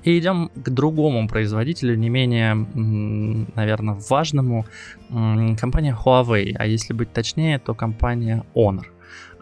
И 0.04 0.18
идем 0.18 0.50
к 0.56 0.70
другому 0.70 1.28
производителю, 1.28 1.96
не 1.96 2.10
менее, 2.10 2.56
наверное, 3.56 3.98
важному. 4.10 4.66
Компания 5.10 5.96
Huawei, 5.96 6.56
а 6.58 6.66
если 6.66 6.94
быть 6.94 7.14
точнее, 7.14 7.60
то 7.60 7.74
компания 7.74 8.44
Honor. 8.56 8.86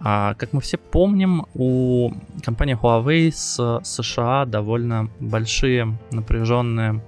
А, 0.01 0.33
как 0.35 0.53
мы 0.53 0.61
все 0.61 0.77
помним, 0.77 1.45
у 1.53 2.11
компании 2.43 2.75
Huawei 2.75 3.31
с 3.31 3.81
США 3.83 4.45
довольно 4.45 5.09
большие 5.19 5.97
напряженные 6.11 7.01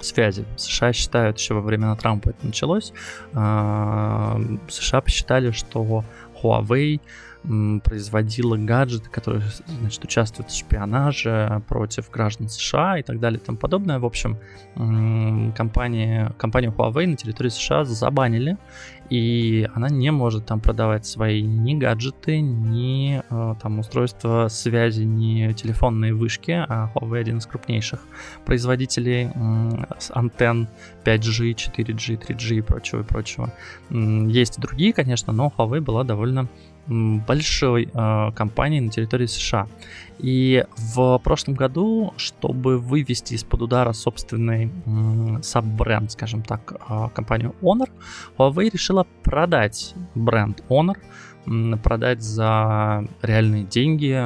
связи. 0.00 0.44
США 0.56 0.92
считают, 0.92 1.38
еще 1.38 1.54
во 1.54 1.60
времена 1.60 1.96
Трампа 1.96 2.30
это 2.30 2.46
началось, 2.46 2.92
а, 3.34 4.40
США 4.68 5.00
посчитали, 5.00 5.50
что 5.50 6.04
Huawei 6.42 7.00
производила 7.42 8.56
гаджеты, 8.56 9.08
которые, 9.08 9.42
значит, 9.80 10.04
участвуют 10.04 10.50
в 10.50 10.56
шпионаже 10.56 11.62
против 11.68 12.10
граждан 12.10 12.48
США 12.48 12.98
и 12.98 13.02
так 13.02 13.18
далее 13.18 13.40
и 13.40 13.44
тому 13.44 13.58
подобное. 13.58 13.98
В 13.98 14.04
общем, 14.04 14.38
компания, 14.74 16.32
компанию 16.38 16.72
Huawei 16.76 17.06
на 17.06 17.16
территории 17.16 17.48
США 17.48 17.84
забанили, 17.84 18.58
и 19.10 19.68
она 19.74 19.88
не 19.88 20.12
может 20.12 20.46
там 20.46 20.60
продавать 20.60 21.04
свои 21.04 21.42
ни 21.42 21.74
гаджеты, 21.74 22.40
ни 22.40 23.20
э, 23.28 23.54
там 23.60 23.80
устройства 23.80 24.46
связи, 24.48 25.02
ни 25.02 25.52
телефонные 25.52 26.14
вышки, 26.14 26.52
а 26.52 26.92
Huawei 26.94 27.20
один 27.20 27.38
из 27.38 27.46
крупнейших 27.46 28.00
производителей 28.46 29.30
антенн 30.10 30.68
5G, 31.04 31.54
4G, 31.54 32.24
3G 32.24 32.58
и 32.58 32.60
прочего 32.60 33.00
и 33.00 33.04
прочего. 33.04 33.52
Есть 33.90 34.58
и 34.58 34.60
другие, 34.60 34.92
конечно, 34.92 35.32
но 35.32 35.52
Huawei 35.56 35.80
была 35.80 36.04
довольно 36.04 36.48
большой 36.86 37.88
э, 37.92 38.32
компании 38.34 38.80
на 38.80 38.90
территории 38.90 39.26
США. 39.26 39.66
И 40.18 40.64
в 40.76 41.18
прошлом 41.18 41.54
году, 41.54 42.12
чтобы 42.16 42.78
вывести 42.78 43.34
из-под 43.34 43.62
удара 43.62 43.92
собственный 43.92 44.70
э, 44.86 45.42
саб-бренд, 45.42 46.12
скажем 46.12 46.42
так, 46.42 46.72
э, 46.88 47.08
компанию 47.14 47.54
Honor, 47.62 47.90
Huawei 48.38 48.70
решила 48.70 49.06
продать 49.22 49.94
бренд 50.14 50.62
Honor 50.68 50.96
продать 51.82 52.22
за 52.22 53.04
реальные 53.22 53.64
деньги, 53.64 54.16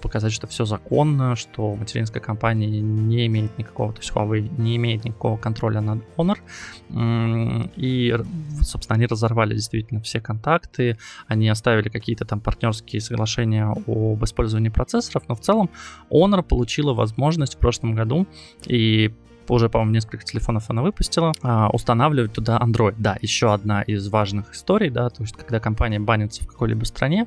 показать, 0.00 0.32
что 0.32 0.46
все 0.46 0.64
законно, 0.64 1.36
что 1.36 1.74
материнская 1.74 2.22
компания 2.22 2.66
не 2.66 3.26
имеет 3.26 3.56
никакого, 3.58 3.92
то 3.92 4.00
есть 4.00 4.12
Huawei 4.12 4.48
не 4.60 4.76
имеет 4.76 5.04
никакого 5.04 5.36
контроля 5.36 5.80
над 5.80 6.04
Honor. 6.16 6.38
И, 7.76 8.16
собственно, 8.60 8.96
они 8.96 9.06
разорвали 9.06 9.54
действительно 9.54 10.00
все 10.00 10.20
контакты, 10.20 10.98
они 11.26 11.48
оставили 11.48 11.88
какие-то 11.88 12.24
там 12.24 12.40
партнерские 12.40 13.00
соглашения 13.00 13.64
об 13.64 14.22
использовании 14.24 14.68
процессоров, 14.68 15.24
но 15.28 15.34
в 15.34 15.40
целом 15.40 15.70
Honor 16.10 16.42
получила 16.42 16.92
возможность 16.94 17.54
в 17.54 17.58
прошлом 17.58 17.94
году 17.94 18.26
и 18.66 19.12
уже, 19.48 19.68
по-моему, 19.68 19.92
несколько 19.92 20.24
телефонов 20.24 20.64
она 20.68 20.82
выпустила, 20.82 21.32
а, 21.42 21.68
устанавливать 21.70 22.32
туда 22.32 22.58
Android. 22.58 22.94
Да, 22.98 23.16
еще 23.20 23.52
одна 23.52 23.82
из 23.82 24.08
важных 24.08 24.52
историй, 24.52 24.90
да, 24.90 25.10
то 25.10 25.22
есть 25.22 25.36
когда 25.36 25.60
компания 25.60 26.00
банится 26.00 26.44
в 26.44 26.46
какой-либо 26.46 26.84
стране, 26.84 27.26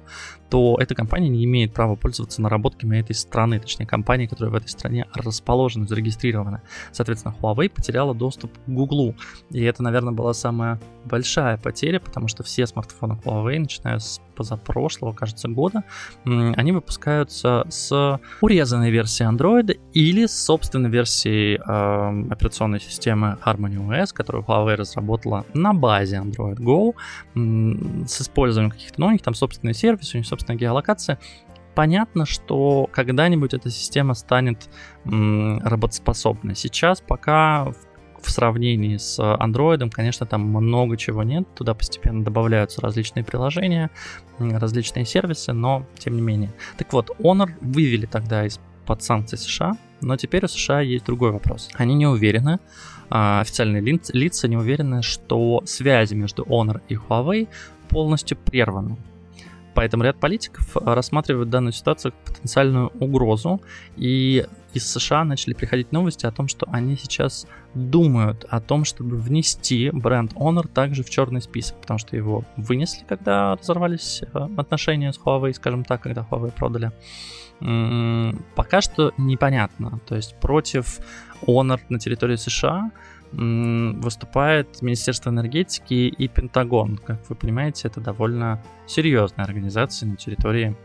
то 0.49 0.77
эта 0.79 0.95
компания 0.95 1.29
не 1.29 1.43
имеет 1.45 1.73
права 1.73 1.95
пользоваться 1.95 2.41
наработками 2.41 2.97
этой 2.97 3.15
страны, 3.15 3.59
точнее 3.59 3.85
компании, 3.85 4.27
которая 4.27 4.51
в 4.51 4.55
этой 4.55 4.69
стране 4.69 5.05
расположена, 5.13 5.87
зарегистрирована. 5.87 6.61
Соответственно, 6.91 7.35
Huawei 7.41 7.69
потеряла 7.69 8.13
доступ 8.13 8.53
к 8.53 8.69
Google, 8.69 9.15
и 9.49 9.61
это, 9.63 9.83
наверное, 9.83 10.13
была 10.13 10.33
самая 10.33 10.79
большая 11.05 11.57
потеря, 11.57 11.99
потому 11.99 12.27
что 12.27 12.43
все 12.43 12.65
смартфоны 12.67 13.19
Huawei, 13.23 13.59
начиная 13.59 13.99
с 13.99 14.21
позапрошлого, 14.37 15.13
кажется, 15.13 15.47
года, 15.49 15.83
они 16.23 16.71
выпускаются 16.71 17.65
с 17.69 18.19
урезанной 18.41 18.91
версией 18.91 19.29
Android 19.29 19.79
или 19.93 20.27
с 20.27 20.45
собственной 20.45 20.89
версией 20.89 21.57
э, 21.57 22.31
операционной 22.31 22.79
системы 22.79 23.37
Harmony 23.43 23.77
OS, 23.77 24.13
которую 24.13 24.45
Huawei 24.45 24.75
разработала 24.75 25.45
на 25.53 25.73
базе 25.73 26.17
Android 26.17 26.57
Go, 26.57 26.93
с 28.05 28.21
использованием 28.21 28.71
каких-то, 28.71 29.01
ну, 29.01 29.07
у 29.07 29.11
них 29.11 29.21
там 29.21 29.33
собственный 29.33 29.73
сервис, 29.73 30.13
у 30.13 30.17
них 30.17 30.27
собственная 30.27 30.59
геолокация, 30.59 31.19
понятно, 31.77 32.25
что 32.25 32.89
когда-нибудь 32.91 33.53
эта 33.53 33.69
система 33.69 34.15
станет 34.15 34.67
м, 35.05 35.59
работоспособной. 35.59 36.55
Сейчас 36.55 37.01
пока 37.01 37.65
в 37.65 37.86
в 38.27 38.31
сравнении 38.31 38.97
с 38.97 39.19
Android, 39.19 39.89
конечно, 39.89 40.25
там 40.25 40.41
много 40.41 40.97
чего 40.97 41.23
нет. 41.23 41.47
Туда 41.55 41.73
постепенно 41.73 42.23
добавляются 42.23 42.81
различные 42.81 43.23
приложения, 43.23 43.89
различные 44.37 45.05
сервисы, 45.05 45.53
но 45.53 45.85
тем 45.97 46.15
не 46.15 46.21
менее. 46.21 46.51
Так 46.77 46.91
вот, 46.91 47.09
Honor 47.19 47.49
вывели 47.61 48.05
тогда 48.05 48.45
из-под 48.45 49.01
санкций 49.01 49.37
США, 49.37 49.77
но 50.01 50.17
теперь 50.17 50.43
у 50.43 50.47
США 50.47 50.81
есть 50.81 51.05
другой 51.05 51.31
вопрос. 51.31 51.69
Они 51.75 51.95
не 51.95 52.05
уверены, 52.05 52.59
а, 53.09 53.39
официальные 53.39 53.81
лица 53.81 54.47
не 54.47 54.57
уверены, 54.57 55.01
что 55.01 55.61
связи 55.65 56.13
между 56.13 56.43
Honor 56.43 56.81
и 56.89 56.95
Huawei 56.95 57.47
полностью 57.87 58.37
прерваны. 58.37 58.97
Поэтому 59.73 60.03
ряд 60.03 60.19
политиков 60.19 60.75
рассматривают 60.75 61.49
данную 61.49 61.71
ситуацию 61.71 62.11
как 62.11 62.35
потенциальную 62.35 62.87
угрозу, 62.99 63.61
и 63.95 64.45
из 64.77 64.91
США 64.91 65.23
начали 65.23 65.53
приходить 65.53 65.91
новости 65.91 66.25
о 66.25 66.31
том, 66.31 66.47
что 66.47 66.67
они 66.71 66.95
сейчас 66.95 67.45
думают 67.73 68.45
о 68.49 68.61
том, 68.61 68.85
чтобы 68.85 69.17
внести 69.17 69.89
бренд 69.91 70.33
Honor 70.33 70.67
также 70.67 71.03
в 71.03 71.09
черный 71.09 71.41
список, 71.41 71.81
потому 71.81 71.97
что 71.97 72.15
его 72.15 72.43
вынесли, 72.55 73.03
когда 73.07 73.55
разорвались 73.55 74.21
э, 74.21 74.47
отношения 74.57 75.11
с 75.11 75.19
Huawei, 75.19 75.53
скажем 75.53 75.83
так, 75.83 76.01
когда 76.01 76.25
Huawei 76.29 76.51
продали. 76.51 76.91
Пока 78.55 78.81
что 78.81 79.13
непонятно. 79.17 79.99
То 80.07 80.15
есть 80.15 80.39
против 80.39 80.99
Honor 81.41 81.79
на 81.89 81.99
территории 81.99 82.35
США 82.35 82.91
выступает 83.31 84.81
Министерство 84.81 85.31
энергетики 85.31 85.93
и 85.93 86.27
Пентагон. 86.27 86.97
Как 86.97 87.27
вы 87.29 87.35
понимаете, 87.35 87.87
это 87.87 87.99
довольно 87.99 88.63
серьезная 88.85 89.45
организация 89.45 90.07
на 90.07 90.15
территории 90.15 90.77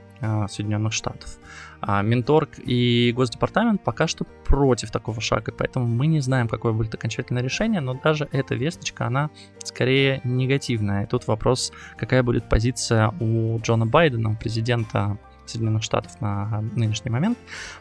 Соединенных 0.48 0.92
Штатов. 0.92 1.38
А 1.80 2.00
Минторг 2.02 2.58
и 2.58 3.12
Госдепартамент 3.14 3.82
пока 3.82 4.06
что 4.06 4.24
против 4.46 4.92
такого 4.92 5.20
шага, 5.20 5.52
поэтому 5.52 5.86
мы 5.86 6.06
не 6.06 6.20
знаем, 6.20 6.46
какое 6.46 6.72
будет 6.72 6.94
окончательное 6.94 7.42
решение, 7.42 7.80
но 7.80 7.94
даже 7.94 8.28
эта 8.30 8.54
весточка, 8.54 9.06
она 9.06 9.30
скорее 9.64 10.20
негативная. 10.22 11.04
И 11.04 11.06
тут 11.06 11.26
вопрос, 11.26 11.72
какая 11.96 12.22
будет 12.22 12.48
позиция 12.48 13.12
у 13.18 13.58
Джона 13.58 13.86
Байдена, 13.86 14.34
президента 14.34 15.18
Соединенных 15.44 15.82
Штатов 15.82 16.20
на 16.20 16.62
нынешний 16.74 17.10
момент, 17.10 17.36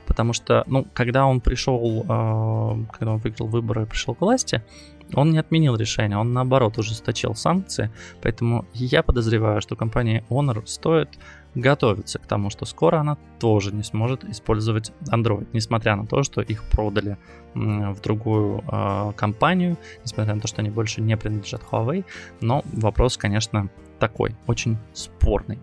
потому 0.07 0.33
что, 0.33 0.63
ну, 0.67 0.87
когда 0.93 1.25
он 1.25 1.41
пришел, 1.41 2.03
э, 2.03 2.85
когда 2.91 3.13
он 3.13 3.17
выиграл 3.19 3.47
выборы 3.47 3.83
и 3.83 3.85
пришел 3.85 4.15
к 4.15 4.21
власти, 4.21 4.63
он 5.13 5.31
не 5.31 5.37
отменил 5.37 5.75
решение, 5.75 6.17
он 6.17 6.33
наоборот 6.33 6.77
ужесточил 6.77 7.35
санкции, 7.35 7.91
поэтому 8.21 8.65
я 8.73 9.03
подозреваю, 9.03 9.61
что 9.61 9.75
компания 9.75 10.23
Honor 10.29 10.65
стоит 10.65 11.09
готовиться 11.55 12.19
к 12.19 12.25
тому, 12.25 12.49
что 12.49 12.65
скоро 12.65 12.97
она 12.97 13.17
тоже 13.39 13.73
не 13.73 13.83
сможет 13.83 14.23
использовать 14.23 14.91
Android, 15.11 15.47
несмотря 15.53 15.95
на 15.95 16.05
то, 16.05 16.23
что 16.23 16.41
их 16.41 16.63
продали 16.63 17.17
в 17.53 17.99
другую 18.01 18.63
э, 18.71 19.11
компанию, 19.15 19.77
несмотря 20.03 20.35
на 20.35 20.41
то, 20.41 20.47
что 20.47 20.61
они 20.61 20.69
больше 20.69 21.01
не 21.01 21.17
принадлежат 21.17 21.63
Huawei, 21.69 22.05
но 22.39 22.63
вопрос, 22.71 23.17
конечно, 23.17 23.69
такой, 23.99 24.35
очень 24.47 24.77
спорный. 24.93 25.59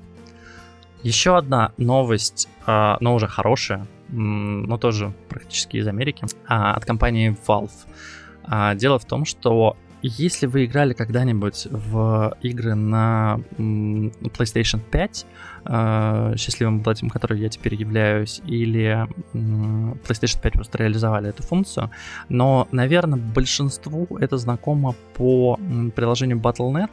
Еще 1.03 1.37
одна 1.37 1.73
новость, 1.77 2.49
а, 2.67 2.99
но 3.01 3.15
уже 3.15 3.29
хорошая, 3.29 3.87
но 4.09 4.79
тоже 4.79 5.15
практически 5.29 5.77
из 5.77 5.87
Америки, 5.87 6.27
а, 6.47 6.75
от 6.75 6.85
компании 6.85 7.37
Valve. 7.47 8.77
Дело 8.77 8.99
в 8.99 9.05
том, 9.05 9.25
что 9.25 9.77
если 10.03 10.47
вы 10.47 10.65
играли 10.65 10.93
когда-нибудь 10.93 11.69
в 11.71 12.37
игры 12.43 12.75
на 12.75 13.41
PlayStation 13.57 14.81
5, 14.91 15.27
э, 15.65 16.35
счастливым 16.37 16.77
обладателем 16.77 17.11
которой 17.11 17.41
я 17.41 17.49
теперь 17.49 17.75
являюсь, 17.75 18.41
или 18.47 19.09
PlayStation 19.33 20.41
5 20.41 20.53
просто 20.53 20.79
реализовали 20.79 21.29
эту 21.29 21.43
функцию, 21.43 21.91
но, 22.29 22.69
наверное, 22.73 23.19
большинству 23.19 24.07
это 24.21 24.37
знакомо 24.37 24.95
по 25.15 25.59
приложению 25.95 26.39
Battle.net 26.39 26.91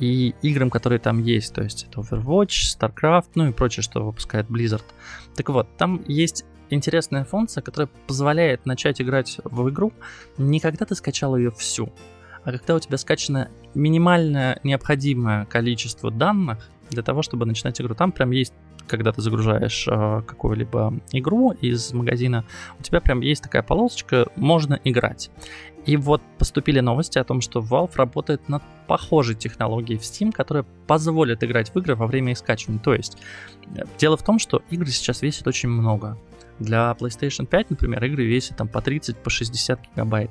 и 0.00 0.34
играм, 0.42 0.70
которые 0.70 1.00
там 1.00 1.22
есть, 1.22 1.54
то 1.54 1.62
есть 1.62 1.86
это 1.88 2.00
Overwatch, 2.00 2.78
StarCraft, 2.78 3.30
ну 3.34 3.48
и 3.48 3.52
прочее, 3.52 3.82
что 3.82 4.04
выпускает 4.04 4.46
Blizzard. 4.46 4.84
Так 5.34 5.48
вот, 5.50 5.68
там 5.76 6.02
есть 6.06 6.44
интересная 6.70 7.24
функция, 7.24 7.62
которая 7.62 7.88
позволяет 8.06 8.66
начать 8.66 9.00
играть 9.00 9.38
в 9.44 9.68
игру 9.70 9.92
не 10.36 10.60
когда 10.60 10.84
ты 10.84 10.94
скачал 10.94 11.36
ее 11.36 11.50
всю, 11.50 11.92
а 12.48 12.52
когда 12.52 12.76
у 12.76 12.80
тебя 12.80 12.96
скачано 12.96 13.50
минимальное 13.74 14.58
необходимое 14.64 15.44
количество 15.44 16.10
данных 16.10 16.70
для 16.88 17.02
того, 17.02 17.20
чтобы 17.20 17.44
начинать 17.44 17.78
игру. 17.78 17.94
Там 17.94 18.10
прям 18.10 18.30
есть 18.30 18.54
когда 18.86 19.12
ты 19.12 19.20
загружаешь 19.20 19.86
э, 19.86 20.22
какую-либо 20.26 20.94
игру 21.12 21.50
из 21.50 21.92
магазина, 21.92 22.46
у 22.80 22.82
тебя 22.82 23.02
прям 23.02 23.20
есть 23.20 23.42
такая 23.42 23.62
полосочка 23.62 24.28
«Можно 24.34 24.80
играть». 24.82 25.30
И 25.84 25.98
вот 25.98 26.22
поступили 26.38 26.80
новости 26.80 27.18
о 27.18 27.24
том, 27.24 27.42
что 27.42 27.60
Valve 27.60 27.90
работает 27.96 28.48
над 28.48 28.62
похожей 28.86 29.36
технологией 29.36 29.98
в 29.98 30.02
Steam, 30.04 30.32
которая 30.32 30.64
позволит 30.86 31.44
играть 31.44 31.68
в 31.68 31.76
игры 31.76 31.96
во 31.96 32.06
время 32.06 32.32
их 32.32 32.38
скачивания. 32.38 32.80
То 32.80 32.94
есть, 32.94 33.18
э, 33.76 33.82
дело 33.98 34.16
в 34.16 34.22
том, 34.22 34.38
что 34.38 34.62
игры 34.70 34.86
сейчас 34.86 35.20
весят 35.20 35.46
очень 35.46 35.68
много. 35.68 36.16
Для 36.58 36.96
PlayStation 36.98 37.46
5, 37.46 37.70
например, 37.70 38.04
игры 38.04 38.24
весят 38.24 38.56
там 38.56 38.68
по 38.68 38.80
30, 38.80 39.16
по 39.18 39.30
60 39.30 39.80
гигабайт. 39.90 40.30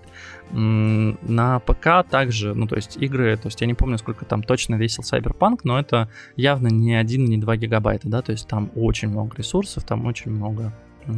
На 0.51 1.59
ПК 1.59 2.07
также, 2.09 2.53
ну 2.53 2.67
то 2.67 2.75
есть 2.75 2.97
игры, 2.97 3.35
то 3.37 3.47
есть 3.47 3.61
я 3.61 3.67
не 3.67 3.73
помню, 3.73 3.97
сколько 3.97 4.25
там 4.25 4.43
точно 4.43 4.75
весил 4.75 5.03
Cyberpunk, 5.03 5.61
но 5.63 5.79
это 5.79 6.09
явно 6.35 6.67
не 6.67 6.95
1, 6.95 7.25
не 7.25 7.37
2 7.37 7.57
гигабайта, 7.57 8.07
да, 8.09 8.21
то 8.21 8.31
есть 8.31 8.47
там 8.47 8.71
очень 8.75 9.09
много 9.09 9.35
ресурсов, 9.37 9.83
там 9.83 10.05
очень 10.05 10.31
много 10.31 10.73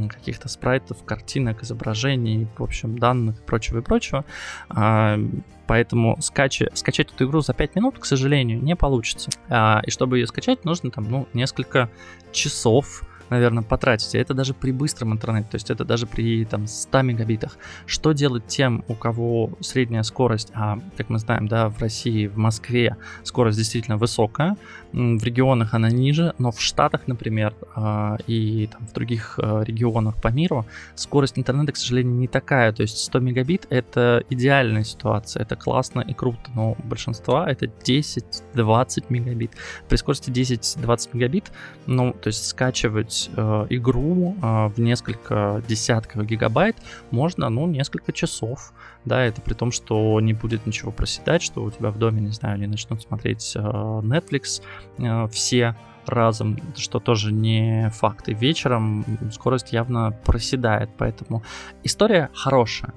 каких-то 0.10 0.50
спрайтов, 0.50 1.04
картинок, 1.04 1.64
изображений, 1.64 2.48
в 2.58 2.64
общем, 2.64 2.98
данных 2.98 3.40
и 3.40 3.42
прочего 3.42 3.80
и 3.80 3.82
прочего. 3.82 4.26
А, 4.70 5.20
поэтому 5.68 6.18
скачи, 6.22 6.70
скачать 6.74 7.12
эту 7.12 7.26
игру 7.26 7.42
за 7.42 7.54
5 7.54 7.76
минут, 7.76 8.00
к 8.00 8.06
сожалению, 8.06 8.62
не 8.62 8.76
получится. 8.76 9.32
А, 9.50 9.82
и 9.86 9.92
чтобы 9.92 10.20
ее 10.20 10.28
скачать, 10.28 10.66
нужно 10.66 10.92
там, 10.92 11.10
ну, 11.10 11.28
несколько 11.34 11.90
часов 12.32 13.04
наверное, 13.30 13.64
потратите. 13.64 14.20
Это 14.20 14.34
даже 14.34 14.54
при 14.54 14.72
быстром 14.72 15.14
интернете, 15.14 15.48
то 15.52 15.56
есть 15.56 15.70
это 15.70 15.86
даже 15.86 16.06
при 16.06 16.46
там 16.46 16.68
100 16.68 17.02
мегабитах. 17.02 17.58
Что 17.86 18.14
делать 18.14 18.48
тем, 18.48 18.84
у 18.88 18.96
кого 18.96 19.52
средняя 19.60 20.04
скорость, 20.04 20.52
а, 20.54 20.80
как 20.98 21.10
мы 21.10 21.20
знаем, 21.20 21.48
да, 21.48 21.70
в 21.70 21.80
России, 21.80 22.28
в 22.28 22.38
Москве 22.38 22.98
скорость 23.24 23.58
действительно 23.58 23.98
высокая, 23.98 24.58
в 24.92 25.24
регионах 25.24 25.74
она 25.74 25.90
ниже, 25.90 26.34
но 26.40 26.52
в 26.52 26.60
Штатах, 26.62 27.08
например, 27.08 27.54
а, 27.76 28.18
и 28.28 28.68
там, 28.72 28.88
в 28.88 28.94
других 28.94 29.40
а, 29.42 29.62
регионах 29.62 30.16
по 30.22 30.30
миру 30.30 30.66
скорость 30.96 31.38
интернета, 31.38 31.74
к 31.74 31.78
сожалению, 31.78 32.16
не 32.16 32.28
такая. 32.28 32.72
То 32.74 32.82
есть 32.82 32.98
100 32.98 33.20
мегабит— 33.20 33.68
это 33.70 34.24
идеальная 34.30 34.84
ситуация, 34.84 35.44
это 35.44 35.56
классно 35.56 36.02
и 36.02 36.14
круто, 36.14 36.40
но 36.56 36.72
у 36.72 36.84
большинства 36.84 37.50
это 37.50 37.66
10-20 37.66 39.06
мегабит. 39.10 39.52
При 39.88 39.98
скорости 39.98 40.32
10-20 40.32 41.10
мегабит, 41.14 41.52
ну, 41.86 42.14
то 42.14 42.28
есть 42.28 42.48
скачивать 42.48 43.30
э, 43.36 43.68
игру 43.70 44.36
э, 44.42 44.68
в 44.68 44.80
несколько 44.80 45.64
десятков 45.68 46.26
гигабайт 46.26 46.78
можно, 47.12 47.50
ну, 47.50 47.68
несколько 47.68 48.12
часов 48.12 48.74
да, 49.06 49.24
это 49.24 49.42
при 49.42 49.54
том, 49.54 49.72
что 49.72 50.20
не 50.22 50.34
будет 50.34 50.66
ничего 50.66 50.92
проседать, 50.92 51.42
что 51.42 51.64
у 51.64 51.72
тебя 51.72 51.90
в 51.90 51.98
доме, 51.98 52.22
не 52.22 52.32
знаю, 52.32 52.60
не 52.60 52.68
начнут 52.68 53.02
смотреть 53.02 53.54
э, 53.56 53.60
Netflix 53.60 54.62
э, 54.98 55.28
все 55.30 55.76
разом, 56.06 56.58
что 56.76 57.00
тоже 57.00 57.32
не 57.32 57.90
факт. 57.92 58.30
И 58.30 58.34
вечером 58.34 59.06
скорость 59.32 59.74
явно 59.74 60.12
проседает, 60.26 60.90
поэтому 60.98 61.44
история 61.84 62.30
хорошая. 62.34 62.94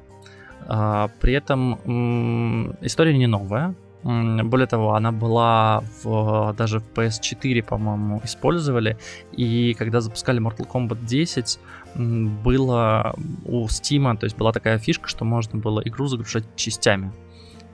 А, 0.67 1.11
при 1.21 1.35
этом 1.35 1.75
история 2.81 3.17
не 3.17 3.27
новая, 3.27 3.75
более 4.03 4.67
того, 4.67 4.95
она 4.95 5.13
была 5.13 5.85
в, 6.03 6.55
даже 6.59 6.81
в 6.81 6.85
PS4, 6.95 7.63
по-моему, 7.63 8.21
использовали. 8.25 8.99
И 9.33 9.75
когда 9.75 10.01
запускали 10.01 10.41
Mortal 10.41 10.67
Kombat 10.67 11.05
10, 11.07 11.61
было 11.95 13.15
у 13.45 13.67
Steam, 13.67 14.17
то 14.17 14.25
есть 14.25 14.37
была 14.37 14.53
такая 14.53 14.79
фишка, 14.79 15.09
что 15.09 15.25
можно 15.25 15.59
было 15.59 15.81
игру 15.85 16.07
загружать 16.07 16.45
частями 16.57 17.13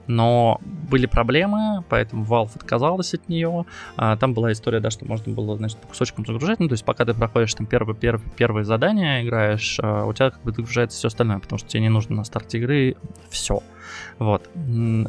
но 0.09 0.59
были 0.89 1.05
проблемы, 1.05 1.83
поэтому 1.87 2.25
Valve 2.25 2.49
отказалась 2.55 3.13
от 3.13 3.29
нее. 3.29 3.65
А, 3.95 4.17
там 4.17 4.33
была 4.33 4.51
история, 4.51 4.79
да, 4.79 4.89
что 4.89 5.05
можно 5.05 5.31
было, 5.31 5.55
значит, 5.55 5.77
по 5.77 5.87
кусочкам 5.87 6.25
загружать. 6.25 6.59
Ну, 6.59 6.67
то 6.67 6.73
есть, 6.73 6.83
пока 6.83 7.05
ты 7.05 7.13
проходишь 7.13 7.53
там 7.53 7.67
первое, 7.67 7.93
первое, 7.93 8.23
первое 8.35 8.63
задание, 8.63 9.23
играешь, 9.23 9.77
а, 9.79 10.05
у 10.05 10.13
тебя 10.13 10.31
как 10.31 10.41
бы 10.41 10.51
загружается 10.51 10.97
все 10.97 11.09
остальное, 11.09 11.37
потому 11.37 11.59
что 11.59 11.69
тебе 11.69 11.83
не 11.83 11.89
нужно 11.89 12.15
на 12.15 12.23
старте 12.23 12.57
игры 12.57 12.97
все. 13.29 13.61
Вот. 14.19 14.49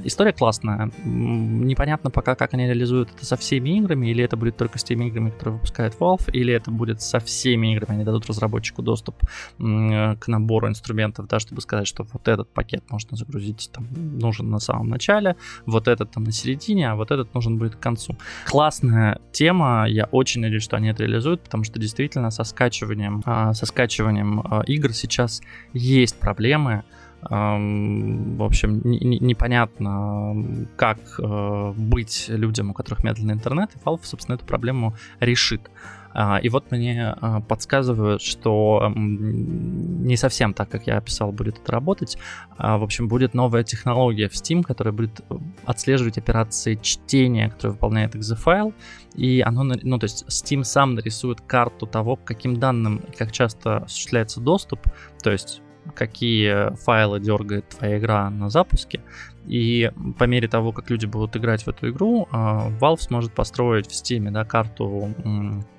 История 0.05 0.33
классная. 0.33 0.90
Непонятно 1.05 2.11
пока, 2.11 2.37
как 2.37 2.55
они 2.55 2.67
реализуют 2.67 3.11
это 3.14 3.26
со 3.26 3.37
всеми 3.37 3.79
играми, 3.79 4.07
или 4.07 4.23
это 4.23 4.37
будет 4.37 4.57
только 4.57 4.79
с 4.79 4.85
теми 4.85 5.07
играми, 5.07 5.31
которые 5.31 5.55
выпускает 5.55 5.97
Valve, 5.99 6.31
или 6.33 6.55
это 6.55 6.71
будет 6.71 7.02
со 7.02 7.19
всеми 7.19 7.75
играми. 7.75 7.97
Они 7.97 8.05
дадут 8.05 8.26
разработчику 8.26 8.83
доступ 8.83 9.17
к 9.59 10.29
набору 10.29 10.69
инструментов, 10.69 11.26
да, 11.26 11.40
чтобы 11.40 11.61
сказать, 11.61 11.88
что 11.88 12.07
вот 12.12 12.29
этот 12.29 12.49
пакет 12.52 12.85
можно 12.88 13.17
загрузить, 13.17 13.71
там, 13.73 13.88
нужен 13.93 14.49
на 14.49 14.61
самом 14.61 14.88
начале, 14.88 15.37
вот 15.67 15.88
этот 15.88 16.12
там 16.12 16.25
на 16.25 16.33
середине, 16.33 16.90
а 16.90 16.95
вот 16.95 17.11
этот 17.11 17.35
нужен 17.35 17.59
будет 17.59 17.75
к 17.76 17.81
концу. 17.81 18.17
Классная 18.47 19.21
тема, 19.33 19.87
я 19.88 20.05
очень 20.05 20.40
надеюсь, 20.40 20.62
что 20.62 20.76
они 20.76 20.88
это 20.88 21.02
реализуют, 21.02 21.43
потому 21.43 21.65
что 21.65 21.80
действительно 21.80 22.30
со 22.30 22.45
скачиванием, 22.45 23.23
а, 23.25 23.54
со 23.54 23.67
скачиванием 23.67 24.41
а, 24.41 24.63
игр 24.67 24.93
сейчас 24.93 25.43
есть 25.73 26.19
проблемы, 26.19 26.84
в 27.23 28.43
общем, 28.43 28.80
непонятно, 28.83 30.67
как 30.76 30.99
э, 31.19 31.73
быть 31.76 32.26
людям, 32.28 32.71
у 32.71 32.75
которых 32.75 33.04
медленный 33.04 33.35
интернет, 33.35 33.71
и 33.75 33.78
Valve, 33.78 34.00
собственно, 34.04 34.37
эту 34.37 34.47
проблему 34.47 34.95
решит. 35.21 35.71
А, 36.13 36.39
и 36.39 36.49
вот 36.49 36.71
мне 36.71 37.15
а, 37.21 37.41
подсказывают, 37.41 38.23
что 38.23 38.93
не 38.95 40.17
совсем 40.17 40.54
так, 40.54 40.69
как 40.69 40.87
я 40.87 40.97
описал, 40.99 41.33
будет 41.33 41.59
это 41.59 41.73
работать. 41.73 42.19
А, 42.56 42.78
в 42.78 42.83
общем, 42.83 43.09
будет 43.09 43.35
новая 43.35 43.63
технология 43.63 44.28
в 44.28 44.33
Steam, 44.33 44.63
которая 44.63 44.93
будет 44.93 45.21
отслеживать 45.65 46.19
операции 46.19 46.76
чтения, 46.80 47.50
которые 47.50 47.75
выполняет 47.75 48.15
EXE-файл. 48.17 48.75
И 49.15 49.41
оно, 49.41 49.63
ну, 49.65 49.99
то 49.99 50.04
есть 50.04 50.25
Steam 50.28 50.65
сам 50.65 50.95
нарисует 50.95 51.41
карту 51.41 51.87
того, 51.87 52.17
к 52.17 52.25
каким 52.25 52.56
данным 52.56 52.97
и 52.97 53.17
как 53.17 53.30
часто 53.33 53.78
осуществляется 53.78 54.41
доступ. 54.41 54.80
То 55.23 55.30
есть 55.30 55.63
какие 55.95 56.75
файлы 56.76 57.21
дергает 57.21 57.69
твоя 57.69 57.99
игра 57.99 58.30
на 58.30 58.50
запуске. 58.50 59.00
И 59.47 59.90
по 60.19 60.25
мере 60.25 60.49
того, 60.49 60.73
как 60.73 60.90
люди 60.90 61.06
будут 61.06 61.36
играть 61.36 61.62
в 61.62 61.69
эту 61.69 61.90
игру, 61.90 62.28
а, 62.30 62.69
Valve 62.80 63.00
сможет 63.00 63.32
построить 63.32 63.86
в 63.86 63.90
Steam 63.90 64.30
да, 64.30 64.45
карту 64.45 65.14